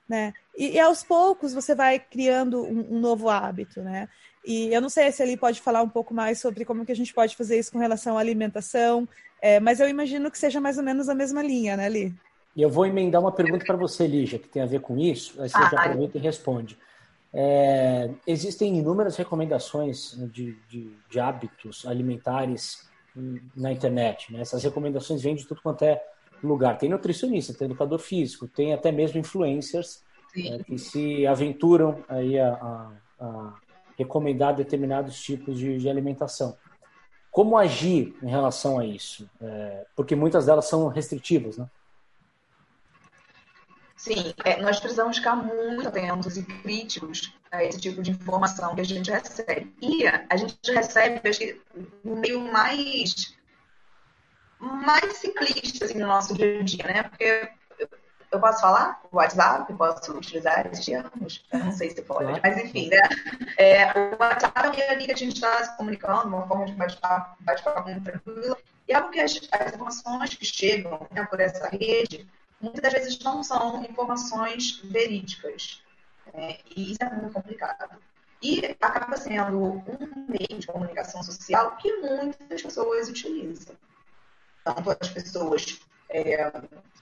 [0.08, 0.32] Né?
[0.56, 4.08] E, e aos poucos você vai criando um, um, novo hábito, né?
[4.44, 6.96] E eu não sei se ele pode falar um pouco mais sobre como que a
[6.96, 9.08] gente pode fazer isso com relação à alimentação,
[9.40, 12.14] é, mas eu imagino que seja mais ou menos a mesma linha, né, Li?
[12.54, 15.40] E eu vou emendar uma pergunta para você, Lígia, que tem a ver com isso,
[15.40, 16.76] aí você ah, já aproveita e responde.
[17.32, 22.86] É, existem inúmeras recomendações de, de, de hábitos alimentares
[23.56, 24.32] na internet.
[24.32, 24.40] Né?
[24.40, 26.02] Essas recomendações vêm de tudo quanto é
[26.42, 26.78] lugar.
[26.78, 30.02] Tem nutricionista, tem educador físico, tem até mesmo influencers
[30.36, 33.54] é, que se aventuram aí a, a, a
[33.98, 36.56] recomendar determinados tipos de, de, alimentação.
[37.30, 39.28] Como agir em relação a isso?
[39.40, 41.68] É, porque muitas delas são restritivas, né?
[44.02, 48.80] Sim, é, nós precisamos ficar muito atentos e críticos a esse tipo de informação que
[48.80, 49.72] a gente recebe.
[49.80, 51.60] E a gente recebe, acho que,
[52.02, 53.32] no meio mais,
[54.58, 57.02] mais ciclista assim, no nosso dia a dia, né?
[57.04, 57.48] Porque
[58.32, 62.58] eu posso falar o WhatsApp, posso utilizar esses termos, eu não sei se pode, mas
[62.58, 63.02] enfim, né?
[63.56, 67.36] É, o WhatsApp é ali que a gente está se comunicando, uma forma de bate-papo
[67.44, 68.56] bate muito tranquila,
[68.88, 72.26] e é algo que as, as informações que chegam né, por essa rede
[72.62, 75.82] muitas das vezes não são informações verídicas.
[76.32, 76.58] Né?
[76.74, 78.00] E isso é muito complicado.
[78.40, 83.76] E acaba sendo um meio de comunicação social que muitas pessoas utilizam.
[84.64, 86.50] Tanto as pessoas é,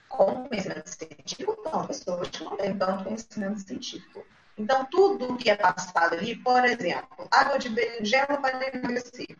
[0.09, 4.25] com conhecimento científico, quanto pessoas que não têm tanto conhecimento científico.
[4.57, 9.37] Então, tudo que é passado ali, por exemplo, água de berinjela para emagrecer.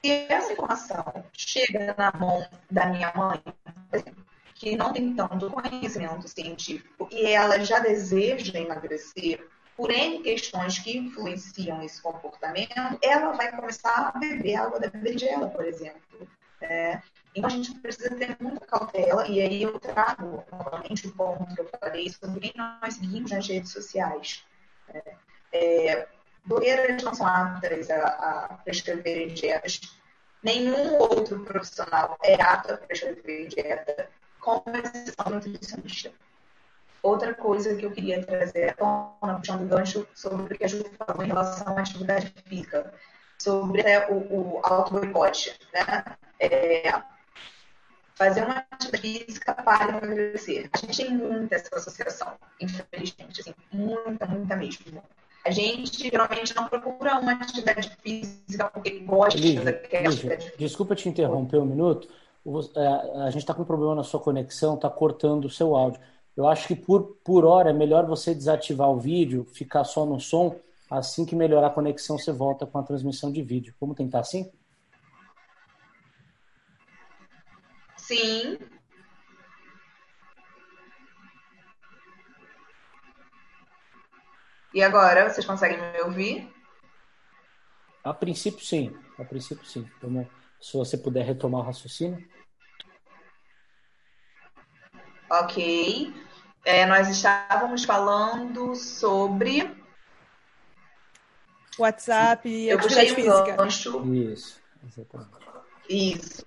[0.00, 4.24] Se essa informação chega na mão da minha mãe, por exemplo,
[4.62, 9.44] que não tem tanto conhecimento científico e ela já deseja emagrecer
[9.76, 12.72] por N questões que influenciam esse comportamento,
[13.02, 16.28] ela vai começar a beber água da berinjela, por exemplo.
[16.60, 17.02] É,
[17.34, 21.60] então a gente precisa ter muita cautela, e aí eu trago novamente o ponto que
[21.60, 24.44] eu falei sobre quem nós seguimos nas redes sociais.
[24.94, 25.14] É,
[25.52, 26.08] é,
[26.44, 29.80] blogueiras não são aptas a, a prescrever dietas,
[30.40, 34.08] nenhum outro profissional é apto a prescrever dieta
[35.30, 36.12] nutricionista.
[37.02, 40.68] Outra coisa que eu queria trazer à tona, puxando o gancho sobre o que a
[40.68, 42.94] Ju falou em relação à atividade física,
[43.38, 46.04] sobre é, o, o auto-boicote, né?
[46.38, 47.02] É,
[48.14, 50.70] fazer uma atividade física para emagrecer.
[50.72, 55.02] A gente tem muita essa associação, infelizmente, assim, muita, muita mesmo.
[55.44, 60.94] A gente geralmente não procura uma atividade física porque gosta Lígia, daquela Lígia, atividade Desculpa
[60.94, 62.08] te interromper um minuto.
[62.44, 66.00] É, a gente está com um problema na sua conexão, está cortando o seu áudio.
[66.36, 70.18] Eu acho que por, por hora é melhor você desativar o vídeo, ficar só no
[70.18, 70.58] som.
[70.90, 73.74] Assim que melhorar a conexão, você volta com a transmissão de vídeo.
[73.80, 74.50] Vamos tentar assim?
[77.96, 78.58] Sim.
[84.74, 86.50] E agora, vocês conseguem me ouvir?
[88.02, 88.94] A princípio, sim.
[89.18, 89.88] A princípio, sim.
[90.02, 90.26] Vamos,
[90.62, 92.24] se você puder retomar o raciocínio.
[95.28, 96.14] Ok.
[96.64, 99.68] É, nós estávamos falando sobre.
[101.78, 103.56] WhatsApp e Eu puxei um física.
[103.56, 104.14] gancho.
[104.14, 105.30] Isso, exatamente.
[105.88, 106.46] Isso.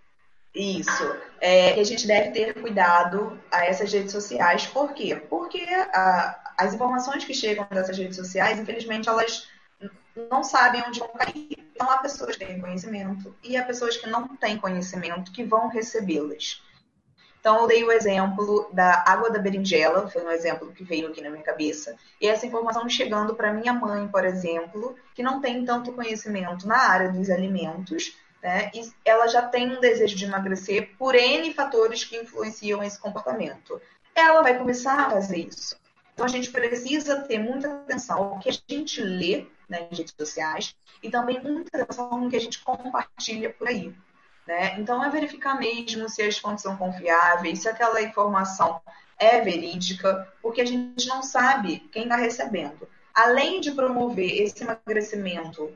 [0.54, 1.16] Isso.
[1.42, 4.66] É, que a gente deve ter cuidado a essas redes sociais.
[4.68, 5.16] Por quê?
[5.30, 5.62] Porque
[5.94, 9.50] a, as informações que chegam dessas redes sociais, infelizmente, elas
[10.30, 11.58] não sabem onde vão cair.
[11.74, 15.68] Então, há pessoas que têm conhecimento e há pessoas que não têm conhecimento que vão
[15.68, 16.62] recebê-las.
[17.40, 21.22] Então, eu dei o exemplo da água da berinjela, foi um exemplo que veio aqui
[21.22, 21.96] na minha cabeça.
[22.20, 26.78] E essa informação chegando para minha mãe, por exemplo, que não tem tanto conhecimento na
[26.78, 28.72] área dos alimentos, né?
[28.74, 33.80] E ela já tem um desejo de emagrecer por N fatores que influenciam esse comportamento.
[34.16, 35.76] Ela vai começar a fazer isso.
[36.16, 40.74] Então, a gente precisa ter muita atenção ao que a gente lê nas redes sociais
[41.04, 43.94] e também muita atenção no que a gente compartilha por aí.
[44.48, 44.80] Né?
[44.80, 48.82] Então, é verificar mesmo se as fontes são confiáveis, se aquela informação
[49.20, 52.88] é verídica, porque a gente não sabe quem está recebendo.
[53.14, 55.70] Além de promover esse emagrecimento,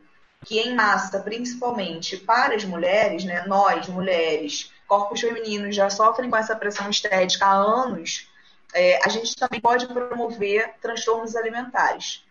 [0.45, 3.45] que em massa, principalmente para as mulheres, né?
[3.45, 8.29] nós, mulheres, corpos femininos já sofrem com essa pressão estética há anos,
[8.73, 12.23] é, a gente também pode promover transtornos alimentares.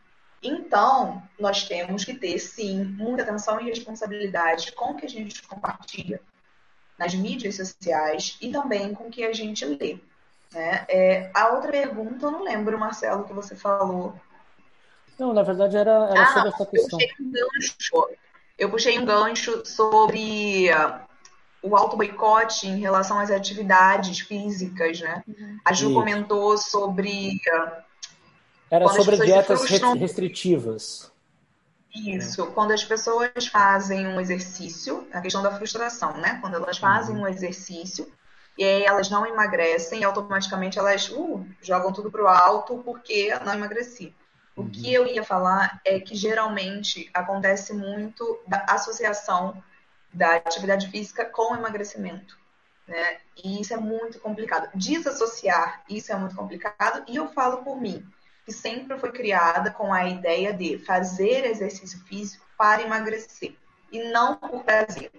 [0.43, 5.43] Então, nós temos que ter, sim, muita atenção e responsabilidade com o que a gente
[5.43, 6.21] compartilha
[6.97, 9.99] nas mídias sociais e também com o que a gente lê.
[10.53, 10.87] Né?
[10.89, 14.15] É, a outra pergunta, eu não lembro, Marcelo, que você falou.
[15.19, 16.99] Não, na verdade era, era ah, sobre essa questão.
[17.01, 18.09] Eu puxei um gancho,
[18.59, 20.71] eu puxei um gancho sobre
[21.63, 25.23] o auto-boicote em relação às atividades físicas, né?
[25.27, 25.59] Uhum.
[25.65, 25.95] A Ju Isso.
[25.95, 27.83] comentou sobre uh,
[28.71, 29.97] era sobre dietas frustram...
[29.97, 31.11] restritivas.
[31.95, 36.39] Isso, quando as pessoas fazem um exercício, a questão da frustração, né?
[36.41, 37.23] Quando elas fazem uhum.
[37.23, 38.07] um exercício
[38.57, 43.33] e aí elas não emagrecem, e automaticamente elas uh, jogam tudo para o alto porque
[43.45, 44.15] não emagreci.
[44.57, 44.71] O uhum.
[44.71, 49.63] que eu ia falar é que geralmente acontece muito da associação
[50.13, 52.39] da atividade física com emagrecimento.
[52.87, 53.19] Né?
[53.45, 54.71] E isso é muito complicado.
[54.75, 58.05] Desassociar isso é muito complicado, e eu falo por mim
[58.45, 63.55] que sempre foi criada com a ideia de fazer exercício físico para emagrecer
[63.93, 65.11] e não por prazer.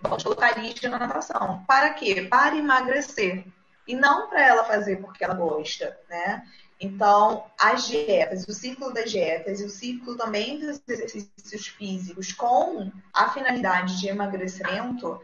[0.00, 1.64] Vamos colocar lixo na natação.
[1.66, 2.26] Para quê?
[2.28, 3.46] Para emagrecer.
[3.86, 6.46] E não para ela fazer porque ela gosta, né?
[6.80, 12.92] Então, as dietas, o ciclo das dietas e o ciclo também dos exercícios físicos com
[13.14, 15.18] a finalidade de emagrecimento,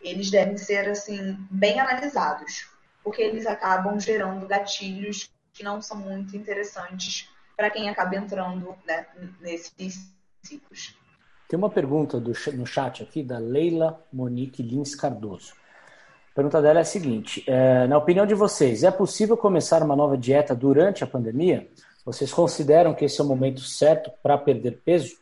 [0.00, 2.68] eles devem ser, assim, bem analisados,
[3.02, 9.06] porque eles acabam gerando gatilhos que não são muito interessantes para quem acaba entrando né,
[9.40, 10.96] nesses ciclos.
[11.48, 15.54] Tem uma pergunta do, no chat aqui da Leila Monique Lins Cardoso.
[16.38, 20.16] Pergunta dela é a seguinte: é, na opinião de vocês, é possível começar uma nova
[20.16, 21.68] dieta durante a pandemia?
[22.04, 25.16] Vocês consideram que esse é o momento certo para perder peso?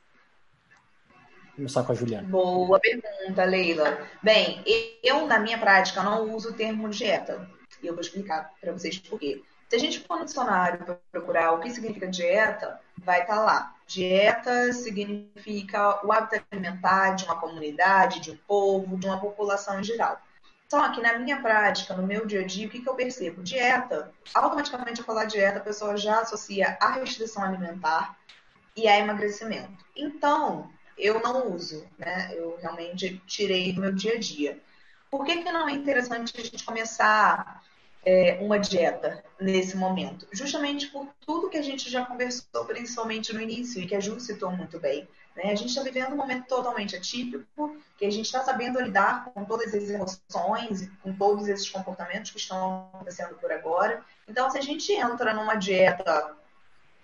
[1.55, 2.29] Começar com a Juliana.
[2.29, 3.97] Boa pergunta, Leila.
[4.23, 4.63] Bem,
[5.03, 7.49] eu, na minha prática, não uso o termo dieta.
[7.83, 9.43] E eu vou explicar para vocês por quê.
[9.71, 13.43] Se a gente for no dicionário para procurar o que significa dieta, vai estar tá
[13.43, 13.75] lá.
[13.87, 19.83] Dieta significa o hábito alimentar de uma comunidade, de um povo, de uma população em
[19.83, 20.21] geral.
[20.69, 23.43] Só que na minha prática, no meu dia a dia, o que, que eu percebo?
[23.43, 28.19] Dieta, automaticamente ao falar dieta, a pessoa já associa a restrição alimentar
[28.77, 29.85] e a emagrecimento.
[29.95, 32.31] Então, eu não uso, né?
[32.35, 34.61] Eu realmente tirei do meu dia a dia.
[35.11, 37.63] Por que, que não é interessante a gente começar
[38.07, 40.29] é, uma dieta nesse momento?
[40.33, 44.21] Justamente por tudo que a gente já conversou, principalmente no início, e que a Ju
[44.21, 45.09] citou muito bem.
[45.35, 45.51] Né?
[45.51, 49.45] A gente está vivendo um momento totalmente atípico, que a gente está sabendo lidar com
[49.45, 54.01] todas as emoções e com todos esses comportamentos que estão acontecendo por agora.
[54.29, 56.37] Então, se a gente entra numa dieta,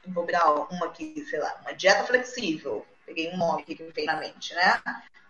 [0.07, 3.91] vou dar uma aqui, sei lá, uma dieta flexível, peguei um nome aqui que me
[3.91, 4.81] veio na mente, né?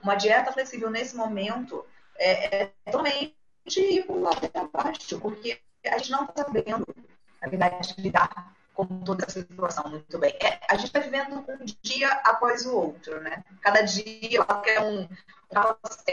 [0.03, 3.35] Uma dieta flexível nesse momento é, é totalmente
[3.67, 6.87] ir por lá abaixo, porque a gente não está sabendo,
[7.41, 10.35] na verdade, lidar com toda essa situação muito bem.
[10.41, 13.45] É, a gente está vivendo um dia após o outro, né?
[13.61, 15.09] Cada dia é um,
[15.51, 15.59] é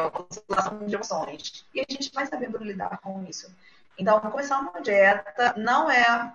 [0.02, 1.66] uma oscilação de emoções.
[1.74, 3.54] E a gente vai sabendo lidar com isso.
[3.97, 6.34] Então, começar uma dieta não é.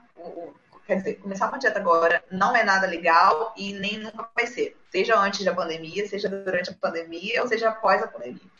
[0.86, 4.76] Quer dizer, começar uma dieta agora não é nada legal e nem nunca vai ser.
[4.90, 8.50] Seja antes da pandemia, seja durante a pandemia ou seja após a pandemia.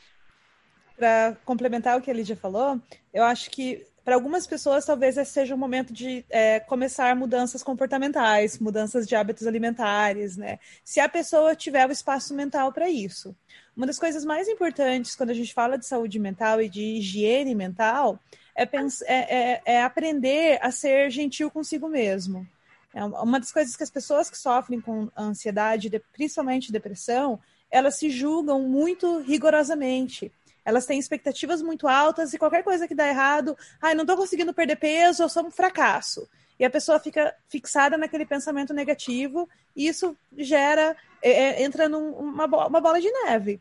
[0.96, 2.80] Para complementar o que a Lídia falou,
[3.12, 7.62] eu acho que para algumas pessoas, talvez esse seja o momento de é, começar mudanças
[7.62, 10.58] comportamentais, mudanças de hábitos alimentares, né?
[10.84, 13.34] Se a pessoa tiver o espaço mental para isso.
[13.74, 17.54] Uma das coisas mais importantes quando a gente fala de saúde mental e de higiene
[17.54, 18.20] mental
[18.54, 22.46] é, é, é, é aprender a ser gentil consigo mesmo.
[22.92, 27.40] É uma das coisas que as pessoas que sofrem com ansiedade, principalmente depressão,
[27.70, 30.30] elas se julgam muito rigorosamente
[30.64, 34.54] elas têm expectativas muito altas e qualquer coisa que dá errado, ai, não estou conseguindo
[34.54, 36.28] perder peso, eu sou um fracasso.
[36.58, 42.46] E a pessoa fica fixada naquele pensamento negativo e isso gera, é, é entra numa
[42.46, 43.60] uma bola de neve.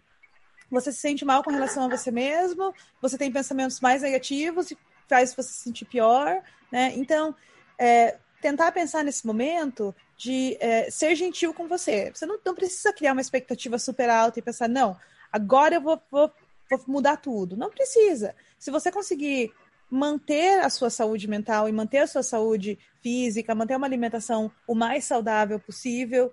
[0.69, 4.77] Você se sente mal com relação a você mesmo, você tem pensamentos mais negativos e
[5.07, 6.41] faz você se sentir pior,
[6.71, 6.93] né?
[6.95, 7.35] Então,
[7.77, 12.11] é, tentar pensar nesse momento de é, ser gentil com você.
[12.13, 14.97] Você não, não, precisa criar uma expectativa super alta e pensar, não,
[15.31, 16.31] agora eu vou, vou
[16.69, 17.57] vou mudar tudo.
[17.57, 18.35] Não precisa.
[18.57, 19.53] Se você conseguir
[19.89, 24.73] manter a sua saúde mental e manter a sua saúde física, manter uma alimentação o
[24.73, 26.31] mais saudável possível,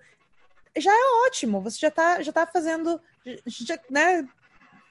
[0.76, 1.60] já é ótimo.
[1.60, 3.00] Você já está já tá fazendo,
[3.46, 4.26] já, né,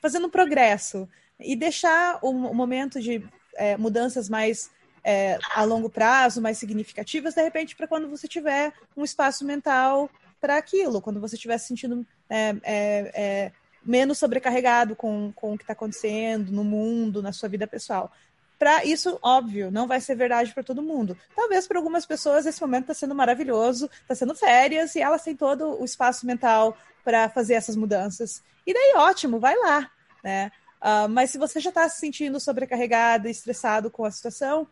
[0.01, 1.07] fazendo progresso.
[1.39, 3.25] E deixar o, o momento de
[3.55, 4.69] é, mudanças mais
[5.03, 10.09] é, a longo prazo, mais significativas, de repente, para quando você tiver um espaço mental
[10.39, 13.51] para aquilo, quando você estiver se sentindo é, é, é
[13.89, 18.11] menos sobrecarregado com, com o que está acontecendo no mundo, na sua vida pessoal.
[18.59, 21.17] Para isso, óbvio, não vai ser verdade para todo mundo.
[21.35, 25.35] Talvez para algumas pessoas esse momento está sendo maravilhoso, está sendo férias e elas têm
[25.35, 28.43] todo o espaço mental para fazer essas mudanças.
[28.67, 29.89] E daí, ótimo, vai lá,
[30.23, 30.51] né?
[30.81, 34.67] Uh, mas se você já está se sentindo sobrecarregado estressado com a situação,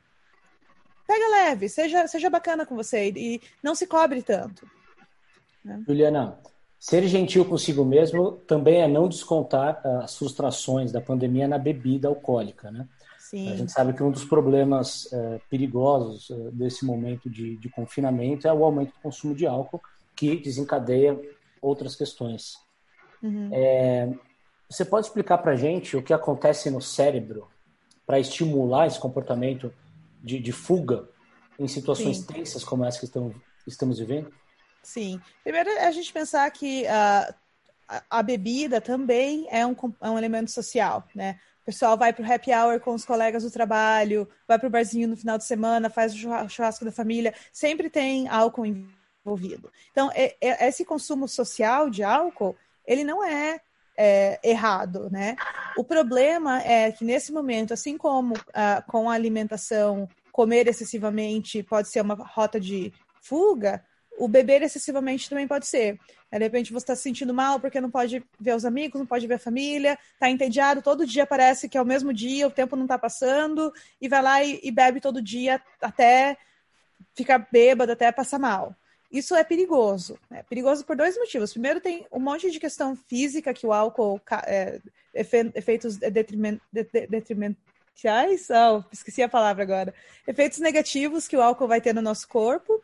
[1.07, 4.69] pega leve, seja, seja bacana com você e, e não se cobre tanto.
[5.65, 5.81] Né?
[5.87, 6.39] Juliana,
[6.79, 12.07] Ser gentil consigo mesmo também é não descontar ah, as frustrações da pandemia na bebida
[12.07, 12.87] alcoólica, né?
[13.17, 13.51] Sim.
[13.51, 18.47] A gente sabe que um dos problemas é, perigosos é, desse momento de, de, confinamento
[18.47, 19.81] é o aumento do consumo de álcool,
[20.15, 21.19] que desencadeia
[21.61, 22.55] outras questões.
[23.21, 23.49] Uhum.
[23.51, 24.13] É,
[24.69, 27.49] você pode explicar para a gente o que acontece no cérebro
[28.05, 29.73] para estimular esse comportamento
[30.23, 31.09] de, de fuga
[31.59, 32.27] em situações Sim.
[32.27, 33.35] tensas como essa que estamos,
[33.67, 34.31] estamos vivendo?
[34.87, 35.19] Sim.
[35.43, 37.35] Primeiro, a gente pensar que uh,
[37.89, 41.37] a, a, bebida também é um, é um elemento social, né?
[41.61, 44.71] O pessoal vai para o happy hour com os colegas do trabalho, vai para o
[44.71, 49.69] barzinho no final de semana, faz o churrasco da família, sempre tem álcool envolvido.
[49.91, 53.59] Então, é, é, esse consumo social de álcool, ele não é,
[53.97, 55.35] é, errado, né?
[55.75, 61.89] O problema é que nesse momento, assim como uh, com a alimentação, comer excessivamente pode
[61.89, 63.83] ser uma rota de fuga,
[64.17, 65.99] o beber excessivamente também pode ser.
[66.31, 69.27] De repente você está se sentindo mal porque não pode ver os amigos, não pode
[69.27, 72.75] ver a família, está entediado, todo dia parece que é o mesmo dia, o tempo
[72.75, 76.37] não está passando, e vai lá e, e, bebe todo dia até
[77.13, 78.75] ficar bêbado, até passar mal.
[79.09, 80.19] Isso é perigoso.
[80.29, 81.53] É perigoso por dois motivos.
[81.53, 84.81] Primeiro, tem um monte de questão física que o álcool, é,
[85.13, 89.93] efeitos detrimentais, oh, esqueci a palavra agora,
[90.27, 92.83] efeitos negativos que o álcool vai ter no nosso corpo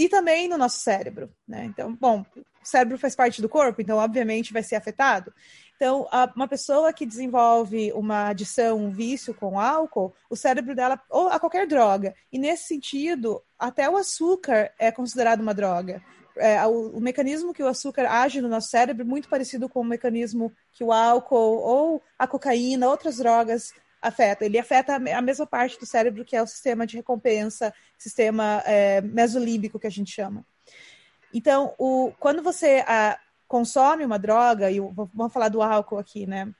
[0.00, 1.66] e também no nosso cérebro, né?
[1.66, 5.30] Então, bom, o cérebro faz parte do corpo, então obviamente vai ser afetado.
[5.76, 10.98] Então, a, uma pessoa que desenvolve uma adição, um vício com álcool, o cérebro dela,
[11.10, 16.02] ou a qualquer droga, e nesse sentido, até o açúcar é considerado uma droga.
[16.34, 19.80] É, o, o, mecanismo que o açúcar age no nosso cérebro é muito parecido com
[19.82, 24.46] o mecanismo que o álcool ou a cocaína, outras drogas afeta.
[24.46, 29.00] Ele afeta a mesma parte do cérebro que é o sistema de recompensa, sistema é,
[29.02, 30.44] mesolímbico que a gente chama.
[31.32, 36.52] Então, o, quando você a, consome uma droga, e vamos falar do álcool aqui, né?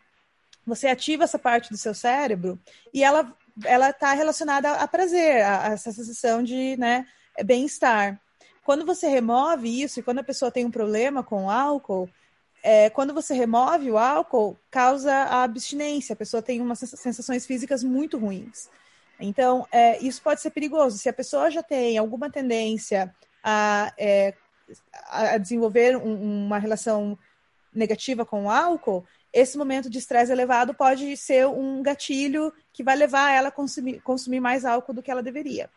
[0.66, 2.60] Você ativa essa parte do seu cérebro
[2.92, 3.34] e ela
[3.64, 7.06] ela está relacionada a prazer, a, a essa sensação de né,
[7.44, 8.18] bem-estar.
[8.64, 12.08] Quando você remove isso e quando a pessoa tem um problema com o álcool,
[12.62, 17.82] é, quando você remove o álcool, causa a abstinência, a pessoa tem umas sensações físicas
[17.82, 18.68] muito ruins.
[19.20, 20.98] Então, é, isso pode ser perigoso.
[20.98, 24.34] Se a pessoa já tem alguma tendência a, é,
[25.08, 27.18] a desenvolver um, uma relação
[27.72, 32.96] negativa com o álcool, esse momento de estresse elevado pode ser um gatilho que vai
[32.96, 35.70] levar ela a consumir, consumir mais álcool do que ela deveria.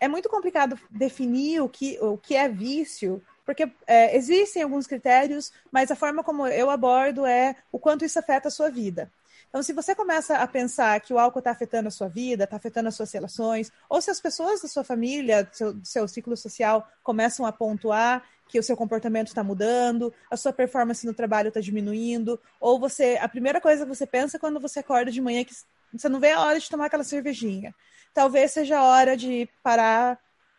[0.00, 5.52] é muito complicado definir o que, o que é vício, porque é, existem alguns critérios,
[5.72, 9.10] mas a forma como eu abordo é o quanto isso afeta a sua vida.
[9.54, 12.56] Então, se você começa a pensar que o álcool está afetando a sua vida, está
[12.56, 16.08] afetando as suas relações, ou se as pessoas da sua família, do seu, do seu
[16.08, 21.14] ciclo social, começam a pontuar que o seu comportamento está mudando, a sua performance no
[21.14, 25.20] trabalho está diminuindo, ou você, a primeira coisa que você pensa quando você acorda de
[25.20, 25.54] manhã é que
[25.92, 27.72] você não vê a hora de tomar aquela cervejinha.
[28.12, 30.18] Talvez seja a hora de parar,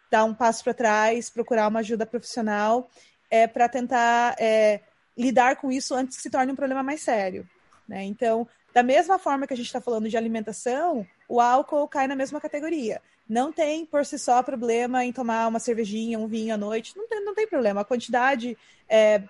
[0.09, 2.89] dar um passo para trás, procurar uma ajuda profissional,
[3.29, 4.79] é, para tentar é,
[5.17, 7.45] lidar com isso antes que se torne um problema mais sério.
[7.87, 8.03] Né?
[8.05, 12.15] Então, da mesma forma que a gente está falando de alimentação, o álcool cai na
[12.15, 13.01] mesma categoria.
[13.27, 16.91] Não tem por si só problema em tomar uma cervejinha, um vinho à noite.
[16.97, 17.79] Não tem, não tem problema.
[17.79, 18.57] A quantidade
[18.89, 19.23] é,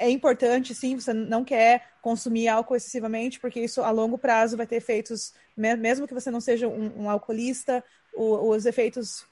[0.00, 0.98] é importante, sim.
[0.98, 6.08] Você não quer consumir álcool excessivamente, porque isso a longo prazo vai ter efeitos, mesmo
[6.08, 9.24] que você não seja um, um alcoolista, o, os efeitos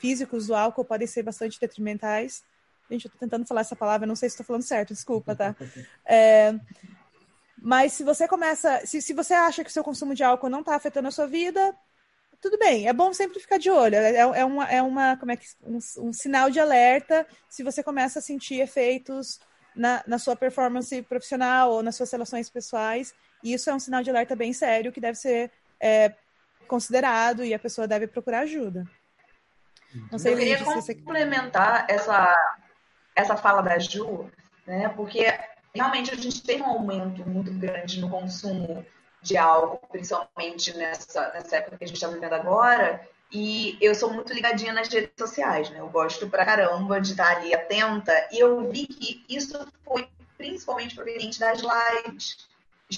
[0.00, 2.42] físicos do álcool podem ser bastante detrimentais.
[2.90, 5.54] Gente, eu tô tentando falar essa palavra, não sei se estou falando certo, desculpa, tá?
[6.04, 6.52] É,
[7.64, 10.60] mas se você começa, se, se você acha que o seu consumo de álcool não
[10.60, 11.74] está afetando a sua vida,
[12.38, 12.86] tudo bem.
[12.86, 13.94] É bom sempre ficar de olho.
[13.94, 17.82] É, é uma, é uma como é que, um, um, sinal de alerta se você
[17.82, 19.40] começa a sentir efeitos
[19.74, 23.14] na, na sua performance profissional ou nas suas relações pessoais.
[23.42, 25.50] E isso é um sinal de alerta bem sério que deve ser
[25.80, 26.12] é,
[26.68, 28.84] considerado e a pessoa deve procurar ajuda.
[30.12, 31.92] Não sei, Eu queria complementar você...
[31.94, 32.60] essa,
[33.16, 34.30] essa fala da Ju,
[34.66, 34.90] né?
[34.90, 35.32] Porque
[35.74, 38.84] realmente a gente tem um aumento muito grande no consumo
[39.20, 43.00] de álcool, principalmente nessa, nessa época que a gente está vivendo agora.
[43.32, 45.80] E eu sou muito ligadinha nas redes sociais, né?
[45.80, 48.12] Eu gosto pra caramba de estar ali atenta.
[48.30, 52.48] E eu vi que isso foi principalmente proveniente das lives.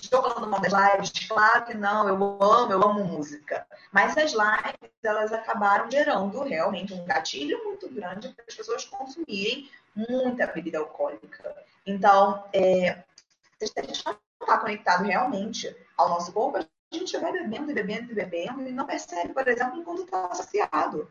[0.03, 1.11] Estou falando mal das lives?
[1.27, 3.67] Claro que não, eu amo, eu amo música.
[3.93, 9.71] Mas as lives, elas acabaram gerando realmente um gatilho muito grande para as pessoas consumirem
[9.95, 11.55] muita bebida alcoólica.
[11.87, 13.03] Então, é,
[13.61, 17.75] se a gente não está conectado realmente ao nosso corpo, a gente vai bebendo e
[17.75, 21.11] bebendo e bebendo e não percebe, por exemplo, quando está associado.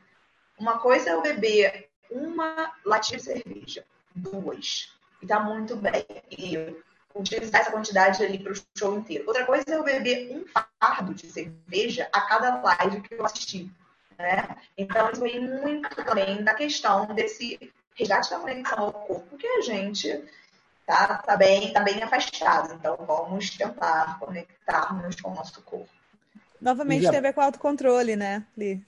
[0.58, 6.06] Uma coisa é eu beber uma latinha de cerveja, duas, e tá muito bem.
[6.32, 6.76] E
[7.16, 9.24] utilizar essa quantidade ali para o show inteiro.
[9.26, 10.46] Outra coisa é eu beber um
[10.80, 13.72] fardo de cerveja a cada live que eu assisti.
[14.18, 14.56] Né?
[14.78, 19.62] Então, isso vem muito também da questão desse resgate da conexão ao corpo que a
[19.62, 20.24] gente
[20.86, 22.74] tá, tá, bem, tá bem afastado.
[22.74, 25.90] Então, vamos tentar conectarmos com o nosso corpo.
[26.62, 27.12] Novamente Já...
[27.12, 28.84] tem a ver com autocontrole, né, Li?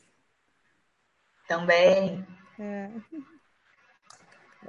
[1.48, 2.26] Também.
[2.60, 2.90] É.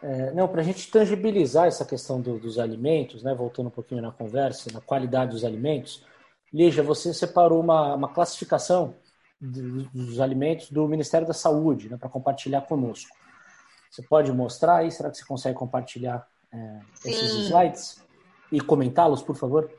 [0.03, 4.01] É, não, para a gente tangibilizar essa questão do, dos alimentos, né, voltando um pouquinho
[4.01, 6.05] na conversa, na qualidade dos alimentos,
[6.53, 8.95] Lígia, você separou uma, uma classificação
[9.41, 13.17] dos alimentos do Ministério da Saúde né, para compartilhar conosco.
[13.91, 14.91] Você pode mostrar aí?
[14.91, 18.03] Será que você consegue compartilhar é, esses slides
[18.51, 19.71] e comentá-los, por favor?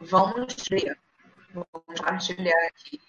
[0.00, 0.98] Vamos ver.
[1.52, 3.00] Vou compartilhar aqui.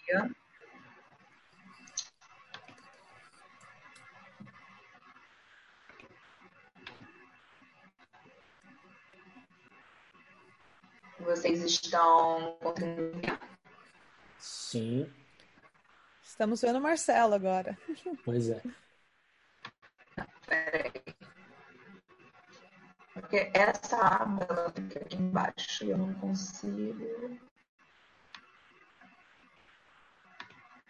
[11.26, 13.40] Vocês estão conseguindo
[14.38, 15.12] Sim.
[16.22, 17.76] Estamos vendo o Marcelo agora.
[18.24, 18.62] Pois é.
[20.46, 20.92] Peraí.
[23.14, 26.94] Porque essa aba fica aqui embaixo e eu não consigo.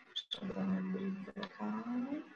[0.10, 2.35] Deixa eu dar uma abrir pra cá.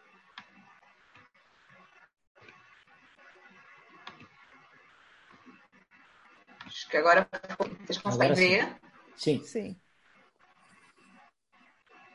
[6.80, 7.28] Acho que agora
[7.82, 8.76] vocês conseguem ver.
[9.18, 9.44] Sim.
[9.44, 9.76] Sim.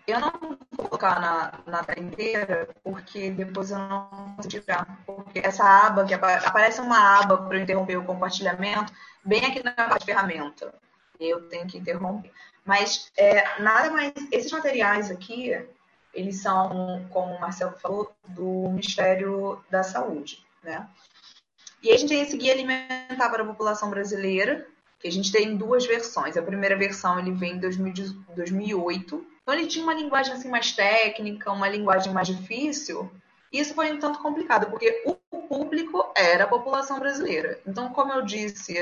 [0.06, 0.32] Eu não
[0.72, 5.02] vou colocar na, na tela inteira, porque depois eu não consigo tirar.
[5.04, 8.90] Porque essa aba, que aparece uma aba para eu interromper o compartilhamento,
[9.22, 10.74] bem aqui na parte de ferramenta.
[11.20, 12.32] Eu tenho que interromper.
[12.64, 14.14] Mas é, nada mais.
[14.32, 15.52] Esses materiais aqui,
[16.14, 20.42] eles são, como o Marcelo falou, do Ministério da Saúde.
[20.62, 20.88] Né?
[21.84, 24.66] E a gente tem esse guia alimentar para a população brasileira,
[24.98, 26.36] que a gente tem duas versões.
[26.36, 31.52] A primeira versão ele vem em 2008 então ele tinha uma linguagem assim mais técnica,
[31.52, 33.10] uma linguagem mais difícil.
[33.52, 37.60] Isso foi um tanto complicado, porque o público era a população brasileira.
[37.66, 38.74] Então, como eu disse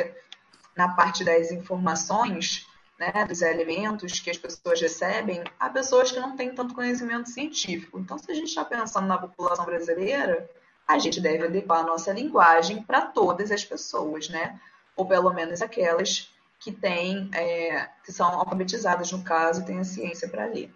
[0.76, 2.64] na parte das informações,
[2.96, 7.98] né, dos alimentos que as pessoas recebem, há pessoas que não têm tanto conhecimento científico.
[7.98, 10.48] Então, se a gente está pensando na população brasileira,
[10.92, 14.60] a gente deve adequar a nossa linguagem para todas as pessoas, né?
[14.96, 16.30] Ou pelo menos aquelas
[16.60, 20.72] que têm, é, que são alfabetizadas no caso, têm a ciência para ler.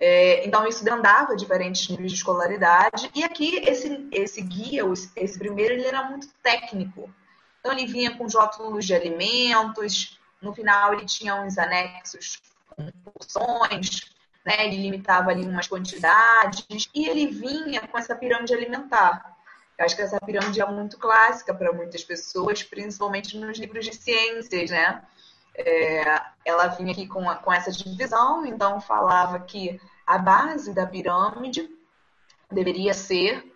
[0.00, 3.10] É, então, isso demandava diferentes níveis de escolaridade.
[3.14, 4.82] E aqui, esse, esse guia,
[5.16, 7.10] esse primeiro, ele era muito técnico.
[7.58, 14.12] Então, ele vinha com rótulos de alimentos, no final, ele tinha uns anexos com porções,
[14.48, 14.66] né?
[14.66, 19.36] ele limitava ali umas quantidades, e ele vinha com essa pirâmide alimentar.
[19.78, 23.94] Eu acho que essa pirâmide é muito clássica para muitas pessoas, principalmente nos livros de
[23.94, 25.02] ciências, né?
[25.54, 31.68] É, ela vinha aqui com, com essa divisão, então falava que a base da pirâmide
[32.50, 33.52] deveria ser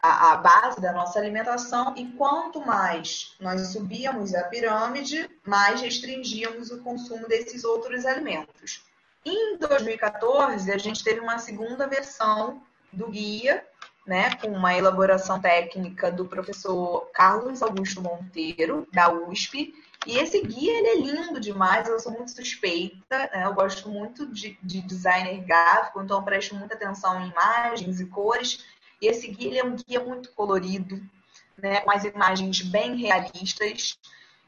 [0.00, 6.70] a, a, base da nossa alimentação, e quanto mais nós subíamos a pirâmide, mais restringíamos
[6.70, 8.89] o consumo desses outros alimentos.
[9.24, 12.62] Em 2014, a gente teve uma segunda versão
[12.92, 13.64] do guia,
[14.06, 19.74] né, com uma elaboração técnica do professor Carlos Augusto Monteiro, da USP,
[20.06, 23.44] e esse guia ele é lindo demais, eu sou muito suspeita, né?
[23.44, 28.64] eu gosto muito de, de, designer gráfico, então presto muita atenção em imagens e cores.
[29.00, 31.02] E esse guia é um guia muito colorido,
[31.58, 31.82] né?
[31.82, 33.98] com as imagens bem realistas,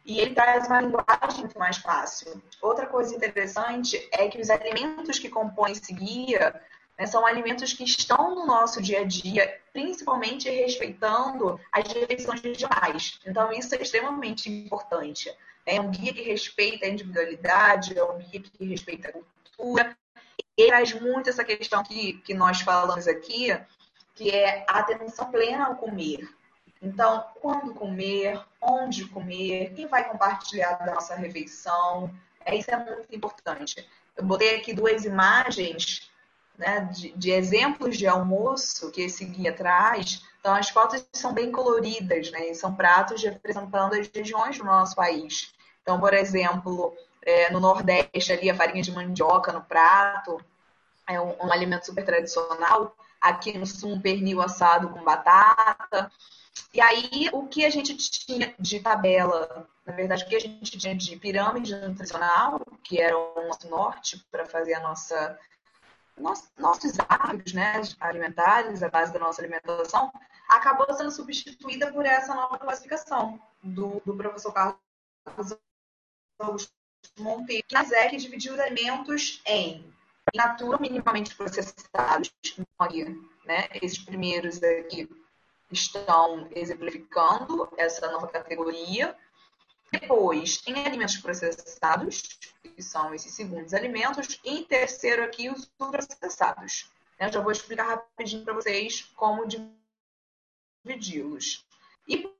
[0.04, 2.42] e ele traz uma linguagem muito mais fácil.
[2.60, 6.60] Outra coisa interessante é que os alimentos que compõem esse guia
[6.98, 13.20] né, são alimentos que estão no nosso dia a dia, principalmente respeitando as refeições regionais.
[13.26, 15.32] Então, isso é extremamente importante.
[15.64, 19.96] É um guia que respeita a individualidade, é um guia que respeita a cultura.
[20.56, 23.56] E traz muito essa questão que, que nós falamos aqui,
[24.14, 26.28] que é a atenção plena ao comer.
[26.82, 32.12] Então, quando comer, onde comer, quem vai compartilhar da nossa refeição,
[32.44, 33.88] é, isso é muito importante.
[34.16, 36.10] Eu botei aqui duas imagens
[36.58, 40.24] né, de, de, exemplos de almoço que esse guia traz.
[40.40, 44.96] Então, as fotos são bem coloridas, né, e são pratos representando as regiões do nosso
[44.96, 45.54] país.
[45.82, 50.40] Então, por exemplo, é, no Nordeste, ali, a farinha de mandioca no prato
[51.08, 52.96] é um, um alimento super tradicional.
[53.22, 56.10] Aqui no Sul, um pernil assado com batata.
[56.74, 60.78] E aí, o que a gente tinha de tabela, na verdade, o que a gente
[60.78, 65.38] tinha de pirâmide nutricional, que era o nosso norte para fazer a nossa
[66.58, 70.12] nossos hábitos né, alimentares, a base da nossa alimentação,
[70.48, 75.56] acabou sendo substituída por essa nova classificação do, do professor Carlos
[76.38, 76.72] Augusto
[77.18, 79.91] Monteiro, que é que dividiu os alimentos em
[80.32, 82.32] in natura minimamente processados,
[83.44, 85.08] né, esses primeiros aqui
[85.70, 89.16] estão exemplificando essa nova categoria,
[89.90, 92.22] depois, em alimentos processados,
[92.62, 94.40] que são esses segundos alimentos.
[94.44, 96.90] E em terceiro aqui, os ultraprocessados.
[97.18, 99.46] Eu já vou explicar rapidinho para vocês como
[100.84, 101.66] dividi-los.
[102.08, 102.30] E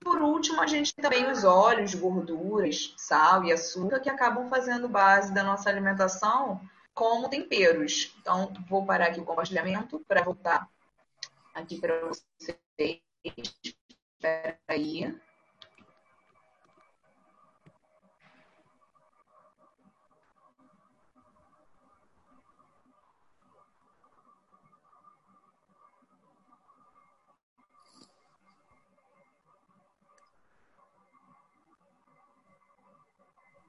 [0.00, 4.88] por último, a gente tem também os óleos, gorduras, sal e açúcar que acabam fazendo
[4.88, 6.60] base da nossa alimentação
[6.98, 8.12] como temperos.
[8.20, 10.68] Então, vou parar aqui o compartilhamento para voltar
[11.54, 13.00] aqui para vocês.
[13.24, 15.16] Espera aí.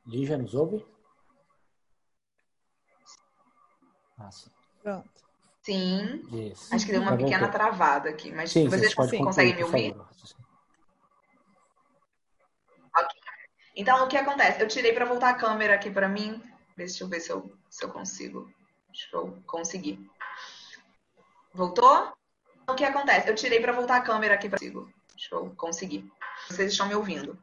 [0.08, 0.84] Lígia, nos ouve?
[4.20, 4.50] Ah, sim.
[4.84, 5.10] Pronto.
[5.62, 6.24] Sim.
[6.52, 6.74] Isso.
[6.74, 9.96] Acho que deu uma pequena travada aqui, mas sim, vocês conseguem me ouvir?
[12.96, 13.20] Ok.
[13.76, 14.62] Então, o que acontece?
[14.62, 16.44] Eu tirei para voltar a câmera aqui para mim.
[16.76, 18.52] Deixa eu ver se eu, se eu consigo.
[18.90, 20.10] Acho que eu consegui.
[21.54, 22.14] Voltou?
[22.68, 23.30] O que acontece?
[23.30, 24.94] Eu tirei para voltar a câmera aqui para mim.
[25.16, 26.12] Deixa eu conseguir.
[26.48, 27.38] Vocês estão me ouvindo?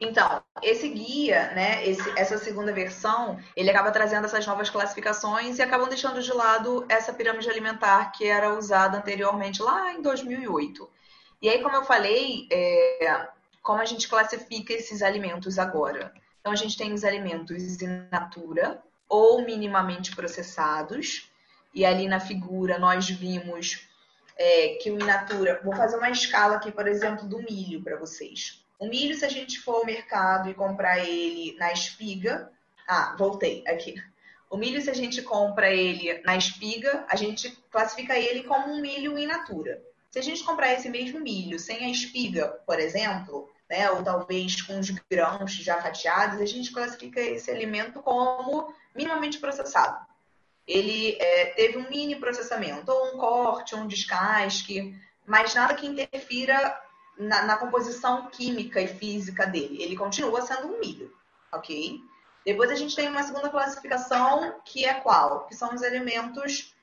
[0.00, 5.62] Então, esse guia, né, esse, essa segunda versão, ele acaba trazendo essas novas classificações e
[5.62, 10.88] acabam deixando de lado essa pirâmide alimentar que era usada anteriormente lá em 2008.
[11.42, 13.28] E aí, como eu falei, é,
[13.62, 16.14] como a gente classifica esses alimentos agora?
[16.40, 21.30] Então, a gente tem os alimentos in natura ou minimamente processados.
[21.74, 23.86] E ali na figura nós vimos
[24.36, 25.60] é, que o in natura.
[25.62, 28.64] Vou fazer uma escala aqui, por exemplo, do milho para vocês.
[28.80, 32.50] O milho, se a gente for ao mercado e comprar ele na espiga.
[32.88, 33.94] Ah, voltei aqui.
[34.48, 38.80] O milho, se a gente compra ele na espiga, a gente classifica ele como um
[38.80, 39.82] milho in natura.
[40.10, 44.62] Se a gente comprar esse mesmo milho sem a espiga, por exemplo, né, ou talvez
[44.62, 50.04] com os grãos já fatiados, a gente classifica esse alimento como minimamente processado.
[50.66, 55.86] Ele é, teve um mini processamento, ou um corte, ou um descasque, mas nada que
[55.86, 56.74] interfira
[57.18, 59.82] na, na, composição química e física dele.
[59.82, 61.14] Ele continua sendo um milho.
[61.52, 62.00] ok?
[62.44, 65.46] Depois a gente tem uma segunda classificação, que é qual?
[65.46, 66.74] Que são os alimentos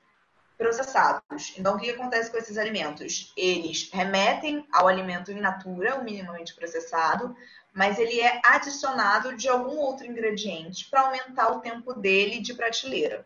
[0.56, 1.54] processados.
[1.56, 3.32] Então, o que acontece com esses alimentos?
[3.36, 7.34] Eles remetem ao alimento in natura, o minimamente processado,
[7.72, 13.24] mas ele é adicionado de algum outro ingrediente para aumentar o tempo dele de prateleira.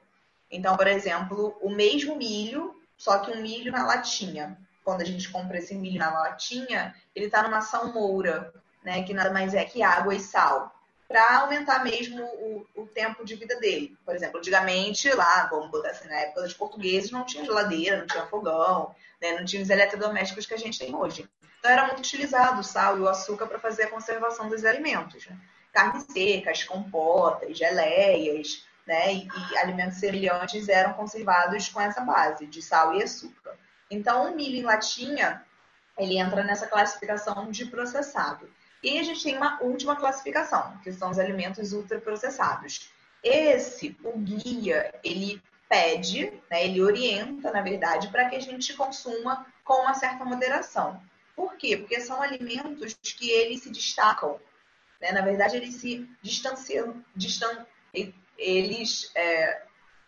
[0.50, 4.58] Então, por exemplo, o mesmo milho, só que um milho na latinha.
[4.84, 8.52] Quando a gente compra esse milho na latinha, ele está numa salmoura,
[8.82, 10.72] né, que nada mais é que água e sal
[11.12, 13.94] para aumentar mesmo o, o, tempo de vida dele.
[14.02, 18.06] Por exemplo, antigamente, lá, vamos botar assim, na época dos portugueses, não tinha geladeira, não
[18.06, 21.28] tinha fogão, né, não tinha os eletrodomésticos que a gente tem hoje.
[21.58, 25.26] Então, era muito utilizado o sal e o açúcar para fazer a conservação dos alimentos.
[25.26, 25.36] Né?
[25.70, 32.62] Carnes secas, compotas, geleias, né, e, e alimentos semelhantes eram conservados com essa base de
[32.62, 33.54] sal e açúcar.
[33.92, 35.44] Então, o milho em latinha,
[35.98, 38.50] ele entra nessa classificação de processado.
[38.82, 42.90] E a gente tem uma última classificação, que são os alimentos ultraprocessados.
[43.22, 49.46] Esse, o guia, ele pede, né, ele orienta, na verdade, para que a gente consuma
[49.62, 51.00] com uma certa moderação.
[51.36, 51.76] Por quê?
[51.76, 54.40] Porque são alimentos que eles se destacam.
[55.00, 55.12] Né?
[55.12, 57.66] Na verdade, eles se distanciam, distan
[58.38, 59.62] eles é,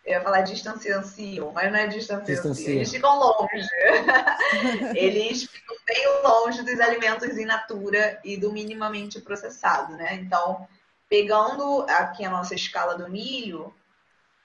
[0.05, 2.75] eu ia falar distanciam, mas não é distanciam.
[2.75, 3.67] Eles ficam longe.
[4.93, 10.13] Eles ficam bem longe dos alimentos in natura e do minimamente processado, né?
[10.15, 10.67] Então,
[11.09, 13.73] pegando aqui a nossa escala do milho,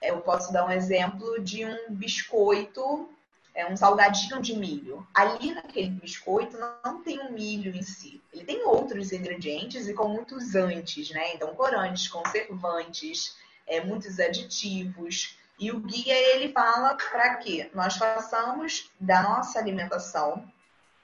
[0.00, 3.10] eu posso dar um exemplo de um biscoito,
[3.54, 5.06] é um salgadinho de milho.
[5.12, 8.22] Ali naquele biscoito não tem o milho em si.
[8.32, 11.34] Ele tem outros ingredientes e com muitos antes, né?
[11.34, 13.36] Então, corantes, conservantes,
[13.66, 15.38] é, muitos aditivos.
[15.60, 20.50] E o guia ele fala para que nós façamos da nossa alimentação,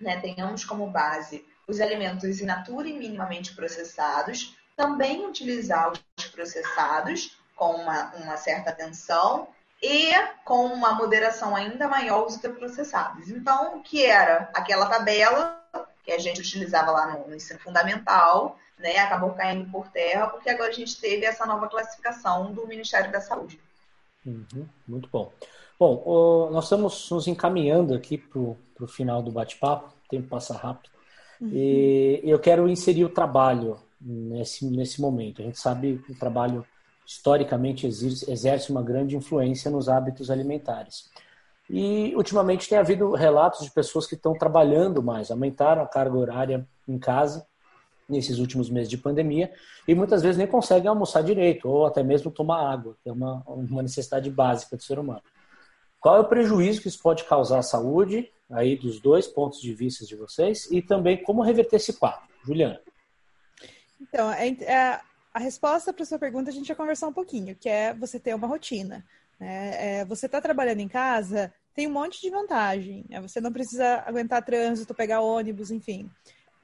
[0.00, 7.38] né, tenhamos como base os alimentos in natura e minimamente processados, também utilizar os processados
[7.54, 9.48] com uma, uma certa atenção
[9.82, 10.10] e
[10.42, 13.28] com uma moderação ainda maior os ultraprocessados.
[13.28, 15.62] Então, o que era aquela tabela
[16.02, 20.48] que a gente utilizava lá no, no ensino fundamental, né, acabou caindo por terra, porque
[20.48, 23.60] agora a gente teve essa nova classificação do Ministério da Saúde.
[24.26, 25.32] Uhum, muito bom.
[25.78, 30.90] Bom, nós estamos nos encaminhando aqui para o final do bate-papo, o tempo passa rápido.
[31.40, 31.50] Uhum.
[31.52, 35.42] E eu quero inserir o trabalho nesse, nesse momento.
[35.42, 36.64] A gente sabe que o trabalho,
[37.06, 41.10] historicamente, exerce, exerce uma grande influência nos hábitos alimentares.
[41.68, 46.66] E, ultimamente, tem havido relatos de pessoas que estão trabalhando mais, aumentaram a carga horária
[46.88, 47.46] em casa
[48.08, 49.52] nesses últimos meses de pandemia
[49.86, 53.42] e muitas vezes nem conseguem almoçar direito ou até mesmo tomar água, que é uma,
[53.46, 55.22] uma necessidade básica do ser humano.
[56.00, 59.74] Qual é o prejuízo que isso pode causar à saúde, aí dos dois pontos de
[59.74, 62.22] vista de vocês, e também como reverter esse quadro?
[62.44, 62.80] Juliana.
[64.00, 65.00] Então, é, é,
[65.34, 68.34] a resposta para sua pergunta a gente já conversar um pouquinho, que é você ter
[68.34, 69.04] uma rotina.
[69.40, 70.00] Né?
[70.00, 73.04] É, você está trabalhando em casa, tem um monte de vantagem.
[73.08, 73.20] Né?
[73.20, 76.08] Você não precisa aguentar trânsito, pegar ônibus, enfim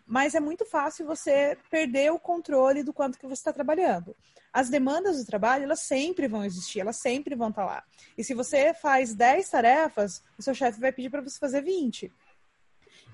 [0.06, 4.16] mas é muito fácil você perder o controle do quanto que você está trabalhando.
[4.52, 7.84] As demandas do trabalho, elas sempre vão existir, elas sempre vão estar tá lá.
[8.16, 12.12] E se você faz 10 tarefas, o seu chefe vai pedir para você fazer 20.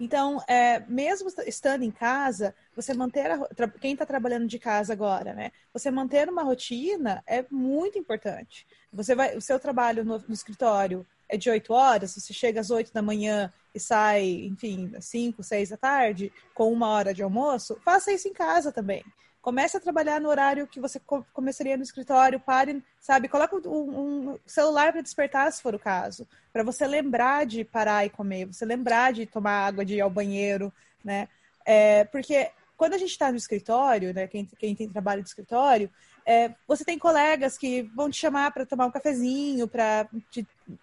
[0.00, 5.34] Então, é, mesmo estando em casa, você manter a, quem está trabalhando de casa agora,
[5.34, 5.50] né?
[5.72, 8.66] Você manter uma rotina é muito importante.
[8.92, 12.70] Você vai, o seu trabalho no, no escritório é de 8 horas, você chega às
[12.70, 17.22] 8 da manhã e sai, enfim, às 5, 6 da tarde, com uma hora de
[17.22, 19.04] almoço, faça isso em casa também.
[19.40, 21.00] Comece a trabalhar no horário que você
[21.32, 23.28] começaria no escritório, pare, sabe?
[23.28, 28.04] Coloque um, um celular para despertar, se for o caso, para você lembrar de parar
[28.04, 30.72] e comer, você lembrar de tomar água, de ir ao banheiro,
[31.04, 31.28] né?
[31.64, 35.90] É, porque quando a gente está no escritório, né, quem, quem tem trabalho de escritório,
[36.28, 40.06] é, você tem colegas que vão te chamar para tomar um cafezinho, para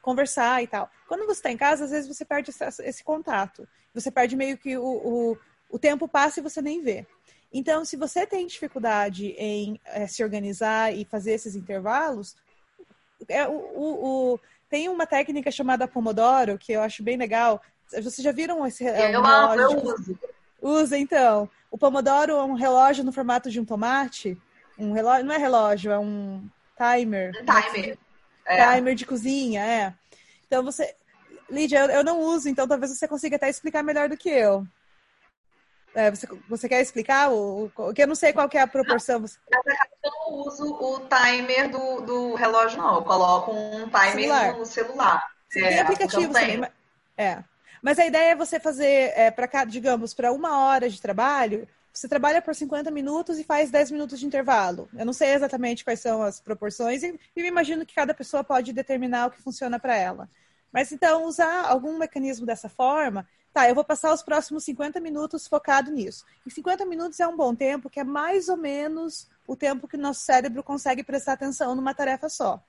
[0.01, 0.89] conversar e tal.
[1.07, 3.67] Quando você está em casa, às vezes você perde esse, esse contato.
[3.93, 5.37] Você perde meio que o, o,
[5.69, 7.05] o, tempo passa e você nem vê.
[7.53, 12.35] Então, se você tem dificuldade em é, se organizar e fazer esses intervalos,
[13.29, 17.61] é, o, tem uma técnica chamada Pomodoro, que eu acho bem legal.
[17.91, 20.19] Vocês já viram esse Eu, amo, eu uso.
[20.59, 21.47] Usa, então.
[21.69, 24.35] O Pomodoro é um relógio no formato de um tomate
[24.77, 26.47] um relógio, não é relógio, é um
[26.77, 27.31] timer.
[27.41, 27.97] Um timer.
[28.45, 28.75] É.
[28.75, 29.93] Timer de cozinha, é.
[30.45, 30.95] Então você.
[31.49, 34.65] Lídia, eu, eu, não uso, então talvez você consiga até explicar melhor do que eu.
[35.93, 37.31] É, você, você quer explicar?
[37.31, 39.19] O, o, que eu não sei qual é a proporção.
[39.19, 39.27] Não,
[40.03, 42.95] eu não uso o timer do, do relógio, não.
[42.95, 44.57] Eu coloco um timer celular.
[44.57, 45.31] no celular.
[45.49, 46.67] Você é, tem aplicativos também.
[47.17, 47.43] É.
[47.81, 51.67] Mas a ideia é você fazer, é, para digamos, para uma hora de trabalho,
[51.97, 54.89] você trabalha por 50 minutos e faz 10 minutos de intervalo.
[54.97, 58.43] Eu não sei exatamente quais são as proporções e, e me imagino que cada pessoa
[58.43, 60.29] pode determinar o que funciona para ela.
[60.73, 65.47] Mas então, usar algum mecanismo dessa forma, tá, eu vou passar os próximos 50 minutos
[65.47, 66.25] focado nisso.
[66.45, 69.95] E 50 minutos é um bom tempo, que é mais ou menos o tempo que
[69.95, 72.61] nosso cérebro consegue prestar atenção numa tarefa só.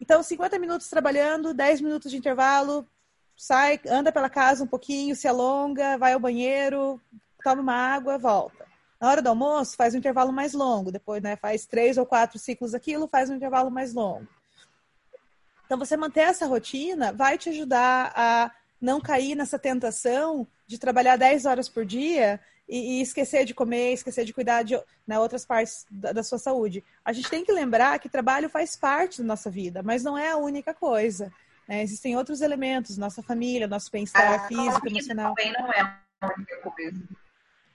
[0.00, 2.88] Então, 50 minutos trabalhando, 10 minutos de intervalo,
[3.36, 6.98] sai, anda pela casa um pouquinho, se alonga, vai ao banheiro,
[7.44, 8.66] toma uma água, volta.
[9.00, 10.90] Na hora do almoço, faz um intervalo mais longo.
[10.90, 14.26] Depois, né, faz três ou quatro ciclos daquilo, faz um intervalo mais longo.
[15.66, 21.16] Então, você manter essa rotina vai te ajudar a não cair nessa tentação de trabalhar
[21.16, 25.44] 10 horas por dia e, e esquecer de comer, esquecer de cuidar de né, outras
[25.44, 26.84] partes da, da, sua saúde.
[27.04, 30.30] A gente tem que lembrar que trabalho faz parte da nossa vida, mas não é
[30.30, 31.32] a única coisa.
[31.68, 31.82] Né?
[31.82, 35.34] Existem outros elementos, nossa família, nosso bem-estar físico, emocional.
[35.34, 35.80] Também não é
[36.20, 37.02] a única coisa.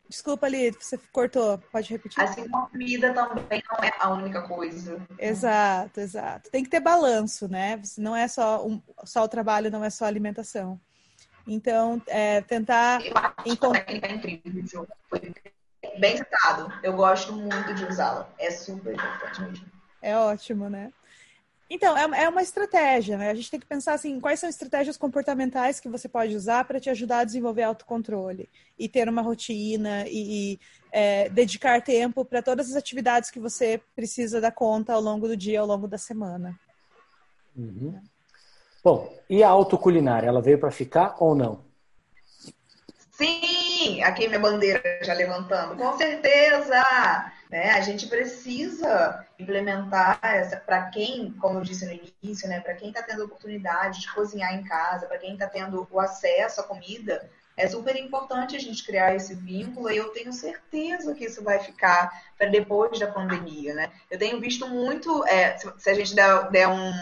[0.09, 1.59] Desculpa, ali, você cortou.
[1.71, 2.19] Pode repetir?
[2.19, 4.99] Assim como a comida também não é a única coisa.
[5.19, 6.49] Exato, exato.
[6.49, 7.79] Tem que ter balanço, né?
[7.95, 10.81] Não é só, um, só o trabalho, não é só a alimentação.
[11.45, 13.05] Então, é, tentar.
[13.05, 13.83] Eu acho encontrar...
[13.83, 15.31] que é incrível, Foi
[15.99, 16.73] bem citado.
[16.81, 18.27] Eu gosto muito de usá-la.
[18.39, 19.65] É super importante mesmo.
[20.01, 20.91] É ótimo, né?
[21.69, 23.29] Então, é, é uma estratégia, né?
[23.29, 26.79] A gente tem que pensar assim, quais são estratégias comportamentais que você pode usar para
[26.79, 30.59] te ajudar a desenvolver autocontrole e ter uma rotina e, e
[30.91, 35.37] é, dedicar tempo para todas as atividades que você precisa dar conta ao longo do
[35.37, 36.59] dia, ao longo da semana.
[37.55, 38.01] Uhum.
[38.83, 41.63] Bom, e a autoculinária, ela veio para ficar ou não?
[43.11, 46.81] Sim, aqui minha bandeira já levantando, com certeza.
[47.49, 47.71] Né?
[47.71, 52.89] A gente precisa implementar essa para quem, como eu disse no início, né, para quem
[52.89, 56.63] está tendo a oportunidade de cozinhar em casa, para quem está tendo o acesso à
[56.63, 57.27] comida,
[57.57, 61.59] é super importante a gente criar esse vínculo e eu tenho certeza que isso vai
[61.59, 63.91] ficar para depois da pandemia, né?
[64.09, 66.93] Eu tenho visto muito, é, se a gente der, der um,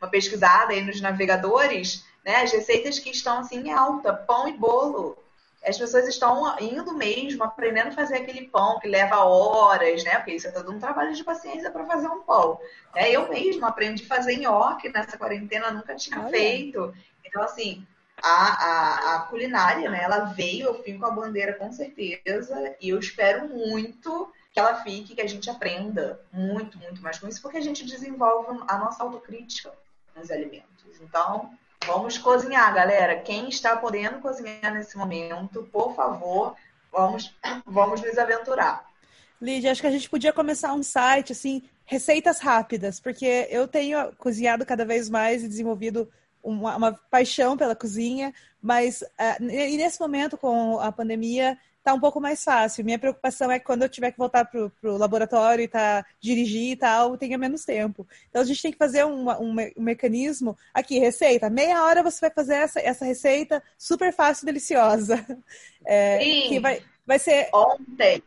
[0.00, 4.56] uma pesquisada aí nos navegadores, né, as receitas que estão assim em alta, pão e
[4.56, 5.18] bolo,
[5.64, 10.16] as pessoas estão indo mesmo, aprendendo a fazer aquele pão que leva horas, né?
[10.16, 12.60] Porque isso é todo um trabalho de paciência para fazer um pão.
[12.94, 16.30] É, eu mesmo aprendi a fazer nhoque nessa quarentena, nunca tinha Olha.
[16.30, 16.94] feito.
[17.24, 17.84] Então, assim,
[18.22, 20.02] a, a, a, culinária, né?
[20.02, 24.76] Ela veio, eu fico com a bandeira com certeza, e eu espero muito que ela
[24.82, 28.78] fique, que a gente aprenda muito, muito mais com isso, porque a gente desenvolve a
[28.78, 29.70] nossa autocrítica
[30.14, 30.98] nos alimentos.
[31.00, 31.50] Então,
[31.86, 33.20] Vamos cozinhar, galera.
[33.20, 36.56] Quem está podendo cozinhar nesse momento, por favor,
[36.92, 37.32] vamos,
[37.64, 38.84] vamos nos aventurar.
[39.40, 44.12] Lídia, acho que a gente podia começar um site, assim, receitas rápidas, porque eu tenho
[44.16, 46.10] cozinhado cada vez mais e desenvolvido
[46.42, 51.56] uma, uma paixão pela cozinha, mas uh, e nesse momento, com a pandemia,
[51.86, 52.84] tá um pouco mais fácil.
[52.84, 56.72] Minha preocupação é que quando eu tiver que voltar pro, pro laboratório e tá, dirigir
[56.72, 58.04] e tal, tenha menos tempo.
[58.28, 60.58] Então a gente tem que fazer um, um, um, mecanismo.
[60.74, 61.48] Aqui, receita.
[61.48, 65.24] Meia hora você vai fazer essa, essa receita super fácil e deliciosa.
[65.88, 66.48] É, Sim.
[66.48, 67.48] Que vai, vai ser.
[67.54, 68.20] Ontem.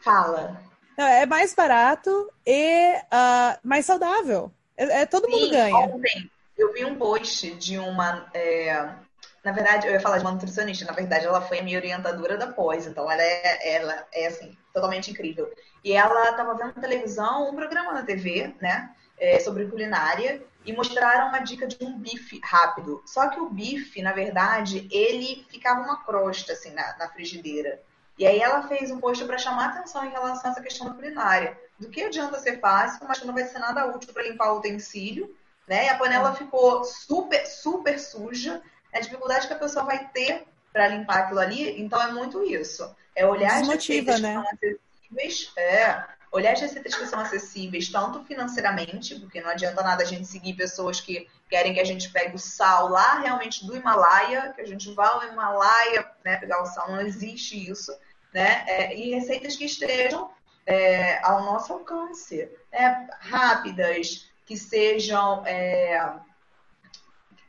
[0.00, 0.60] Fala.
[0.98, 4.50] Não, é mais barato e uh, mais saudável.
[4.76, 5.76] É, é todo Sim, mundo ganha.
[5.76, 8.28] Ontem eu vi um post de uma.
[8.34, 9.05] É
[9.46, 12.36] na verdade, eu ia falar de uma nutricionista, na verdade, ela foi a minha orientadora
[12.36, 15.48] da pós, então ela é, ela é assim, totalmente incrível.
[15.84, 20.72] E ela estava vendo na televisão um programa na TV, né, é, sobre culinária, e
[20.72, 23.00] mostraram uma dica de um bife rápido.
[23.06, 27.80] Só que o bife, na verdade, ele ficava uma crosta, assim, na, na frigideira.
[28.18, 30.94] E aí ela fez um post para chamar atenção em relação a essa questão da
[30.94, 31.56] culinária.
[31.78, 35.36] Do que adianta ser fácil, mas não vai ser nada útil para limpar o utensílio,
[35.68, 35.86] né?
[35.86, 38.60] E a panela ficou super, super suja
[38.96, 41.80] a dificuldade que a pessoa vai ter para limpar aquilo ali.
[41.80, 42.94] Então é muito isso.
[43.14, 44.28] É olhar as receitas né?
[44.28, 49.82] que são acessíveis, é, olhar as receitas que são acessíveis, tanto financeiramente, porque não adianta
[49.82, 53.64] nada a gente seguir pessoas que querem que a gente pegue o sal lá realmente
[53.66, 57.96] do Himalaia, que a gente vá ao Himalaia né, pegar o sal, não existe isso.
[58.34, 58.64] Né?
[58.66, 60.30] É, e receitas que estejam
[60.66, 63.08] é, ao nosso alcance, né?
[63.20, 65.42] rápidas, que sejam.
[65.46, 66.12] É,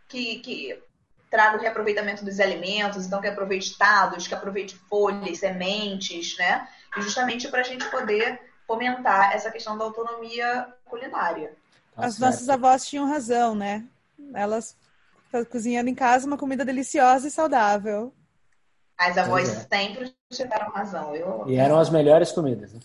[0.08, 0.82] que, que
[1.30, 6.68] traga o reaproveitamento dos alimentos, então que aproveite tados, que aproveite folhas, sementes, né?
[6.98, 11.54] E justamente para a gente poder fomentar essa questão da autonomia culinária.
[11.96, 13.84] Tá As nossas avós tinham razão, né?
[14.34, 14.76] Elas
[15.52, 18.14] cozinhando em casa uma comida deliciosa e saudável.
[18.98, 19.68] As avós é.
[19.78, 21.16] sempre tiveram razão.
[21.16, 21.46] Eu...
[21.48, 22.74] E eram as melhores comidas.
[22.74, 22.80] Né?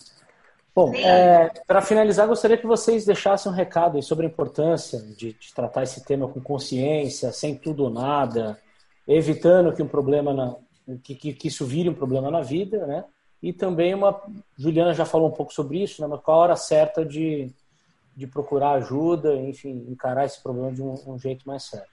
[0.74, 5.54] Bom, é, para finalizar, gostaria que vocês deixassem um recado sobre a importância de, de,
[5.54, 8.58] tratar esse tema com consciência, sem tudo ou nada,
[9.06, 10.56] evitando que um problema na,
[11.02, 13.04] que, que, que, isso vire um problema na vida, né?
[13.42, 14.22] e também uma.
[14.56, 16.06] Juliana já falou um pouco sobre isso, né?
[16.06, 17.52] Mas qual a hora certa de,
[18.14, 21.90] de procurar ajuda, enfim, encarar esse problema de um, um jeito mais sério.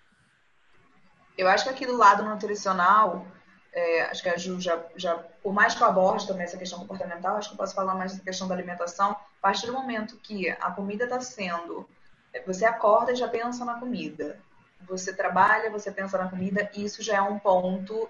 [1.35, 3.25] Eu acho que aqui do lado nutricional,
[3.73, 6.79] é, acho que a Ju já, já, por mais que eu aborde também essa questão
[6.79, 9.11] comportamental, acho que eu posso falar mais da questão da alimentação.
[9.11, 11.87] A partir do momento que a comida está sendo.
[12.33, 14.39] É, você acorda e já pensa na comida.
[14.87, 18.09] Você trabalha, você pensa na comida, e isso já é um ponto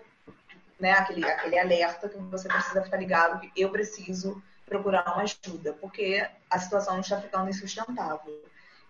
[0.79, 5.73] né, aquele, aquele alerta que você precisa ficar ligado que eu preciso procurar uma ajuda,
[5.73, 8.43] porque a situação não está ficando insustentável.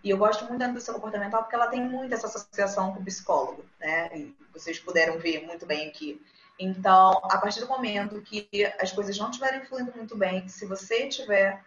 [0.04, 3.06] E eu gosto muito da nutrição comportamental porque ela tem muito essa associação com o
[3.06, 4.10] psicólogo, né?
[4.18, 6.22] E vocês puderam ver muito bem aqui.
[6.60, 8.50] Então, a partir do momento que
[8.80, 11.64] as coisas não estiverem fluindo muito bem, se você tiver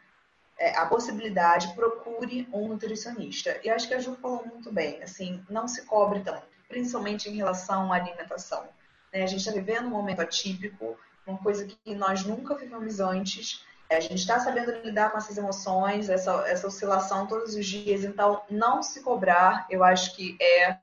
[0.58, 3.58] é, a possibilidade, procure um nutricionista.
[3.64, 7.36] E acho que a Ju falou muito bem, assim, não se cobre tanto, principalmente em
[7.36, 8.68] relação à alimentação.
[9.12, 9.22] Né?
[9.22, 13.64] A gente está vivendo um momento atípico, uma coisa que nós nunca vivemos antes.
[13.90, 18.04] A gente está sabendo lidar com essas emoções, essa, essa oscilação todos os dias.
[18.04, 20.78] Então, não se cobrar, eu acho que é,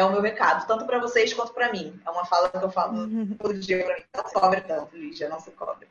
[0.00, 1.98] é o meu recado, tanto para vocês quanto para mim.
[2.04, 3.06] É uma fala que eu falo
[3.38, 4.04] todo dia para mim.
[4.16, 5.88] Não se cobre tanto, Lígia, não se cobre.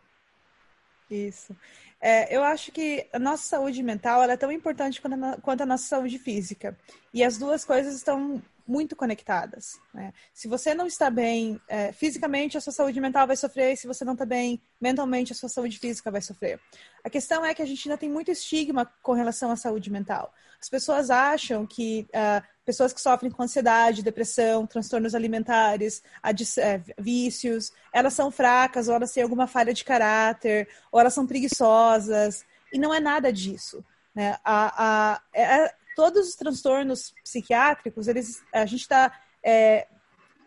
[1.09, 1.55] Isso.
[2.01, 5.65] É, eu acho que a nossa saúde mental é tão importante quanto a, quanto a
[5.65, 6.77] nossa saúde física.
[7.13, 9.79] E as duas coisas estão muito conectadas.
[9.93, 10.13] Né?
[10.31, 13.87] Se você não está bem é, fisicamente, a sua saúde mental vai sofrer, e se
[13.87, 16.59] você não está bem mentalmente, a sua saúde física vai sofrer.
[17.03, 20.31] A questão é que a gente ainda tem muito estigma com relação à saúde mental.
[20.61, 26.03] As pessoas acham que uh, pessoas que sofrem com ansiedade, depressão, transtornos alimentares,
[26.59, 31.25] é, vícios, elas são fracas, ou elas têm alguma falha de caráter, ou elas são
[31.25, 33.83] preguiçosas, e não é nada disso.
[34.13, 34.37] Né?
[34.45, 39.87] A, a, é, todos os transtornos psiquiátricos, eles, a gente está é,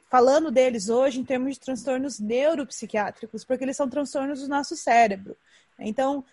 [0.09, 5.37] falando deles hoje em termos de transtornos neuropsiquiátricos, porque eles são transtornos do nosso cérebro.
[5.77, 6.25] Então,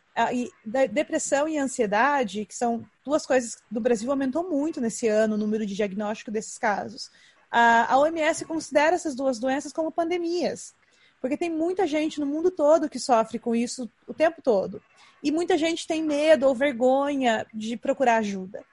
[0.92, 5.38] depressão e ansiedade, que são duas coisas que no Brasil aumentou muito nesse ano o
[5.38, 7.10] número de diagnóstico desses casos.
[7.50, 10.74] A, a OMS considera essas duas doenças como pandemias,
[11.22, 14.82] porque tem muita gente no mundo todo que sofre com isso o tempo todo.
[15.22, 18.64] E muita gente tem medo ou vergonha de procurar ajuda.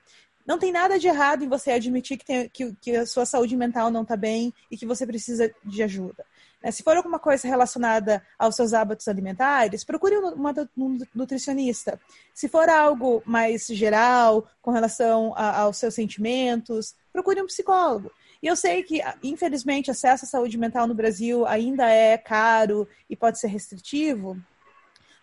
[0.47, 3.57] Não tem nada de errado em você admitir que, tem, que, que a sua saúde
[3.57, 6.25] mental não está bem e que você precisa de ajuda.
[6.67, 6.73] Né?
[6.73, 12.01] Se for alguma coisa relacionada aos seus hábitos alimentares, procure uma, um nutricionista.
[12.35, 18.11] Se for algo mais geral, com relação a, aos seus sentimentos, procure um psicólogo.
[18.43, 23.15] E eu sei que, infelizmente, acesso à saúde mental no Brasil ainda é caro e
[23.15, 24.37] pode ser restritivo,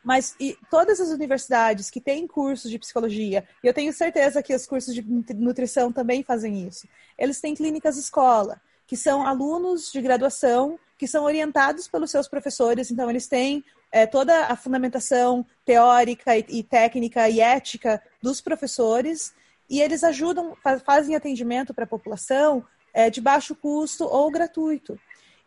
[0.01, 0.35] mas
[0.69, 4.93] todas as universidades que têm cursos de psicologia, e eu tenho certeza que os cursos
[4.93, 5.01] de
[5.35, 6.87] nutrição também fazem isso,
[7.17, 12.89] eles têm clínicas escola, que são alunos de graduação que são orientados pelos seus professores,
[12.89, 19.33] então eles têm é, toda a fundamentação teórica e, e, técnica e ética dos professores,
[19.69, 24.97] e eles ajudam, fazem atendimento para a população é, de baixo custo ou gratuito.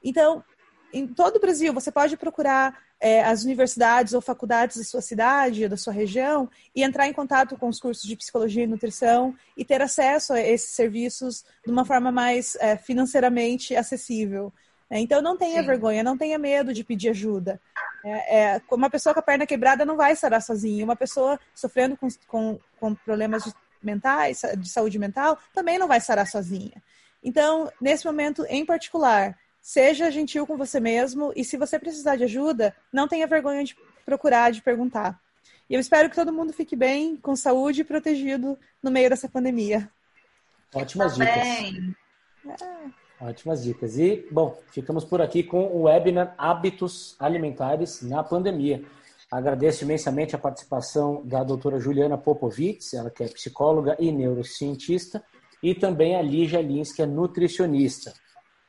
[0.05, 0.45] Então,
[0.93, 5.69] em todo o Brasil, você pode procurar é, as universidades ou faculdades da sua cidade,
[5.69, 9.65] da sua região, e entrar em contato com os cursos de psicologia e nutrição e
[9.65, 14.53] ter acesso a esses serviços de uma forma mais é, financeiramente acessível.
[14.89, 15.67] É, então, não tenha Sim.
[15.67, 17.61] vergonha, não tenha medo de pedir ajuda.
[18.05, 20.85] É, é, uma pessoa com a perna quebrada não vai sarar sozinha.
[20.85, 26.01] Uma pessoa sofrendo com, com, com problemas de, mentais, de saúde mental, também não vai
[26.01, 26.83] sarar sozinha.
[27.23, 32.23] Então, nesse momento em particular, Seja gentil com você mesmo e se você precisar de
[32.23, 35.21] ajuda, não tenha vergonha de procurar, de perguntar.
[35.69, 39.29] E eu espero que todo mundo fique bem, com saúde e protegido no meio dessa
[39.29, 39.91] pandemia.
[40.73, 41.37] Ótimas dicas.
[41.37, 42.91] É.
[43.21, 43.99] Ótimas dicas.
[43.99, 48.85] E, bom, ficamos por aqui com o webinar Hábitos Alimentares na Pandemia.
[49.31, 55.23] Agradeço imensamente a participação da doutora Juliana Popovitz, ela que é psicóloga e neurocientista,
[55.63, 58.13] e também a Lígia Lins, que é nutricionista.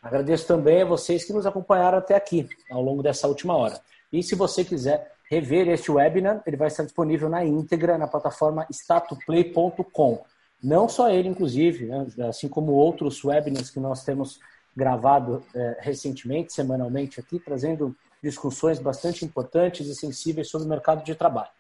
[0.02, 3.80] Agradeço também a vocês que nos acompanharam até aqui, ao longo dessa última hora.
[4.12, 8.66] E se você quiser rever este webinar, ele vai estar disponível na íntegra na plataforma
[8.72, 10.24] statuplay.com.
[10.64, 12.08] Não só ele, inclusive, né?
[12.28, 14.40] assim como outros webinars que nós temos
[14.76, 21.16] gravado é, recentemente, semanalmente aqui, trazendo discussões bastante importantes e sensíveis sobre o mercado de
[21.16, 21.52] trabalho.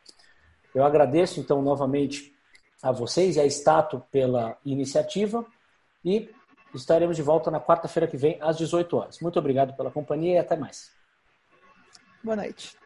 [0.73, 2.35] Eu agradeço, então, novamente
[2.81, 5.45] a vocês e a Stato pela iniciativa
[6.03, 6.29] e
[6.73, 9.19] Estaremos de volta na quarta-feira que vem, às 18 horas.
[9.19, 10.91] Muito obrigado pela companhia e até mais.
[12.23, 12.77] Boa noite.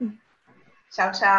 [0.91, 1.29] Tchau, tchau.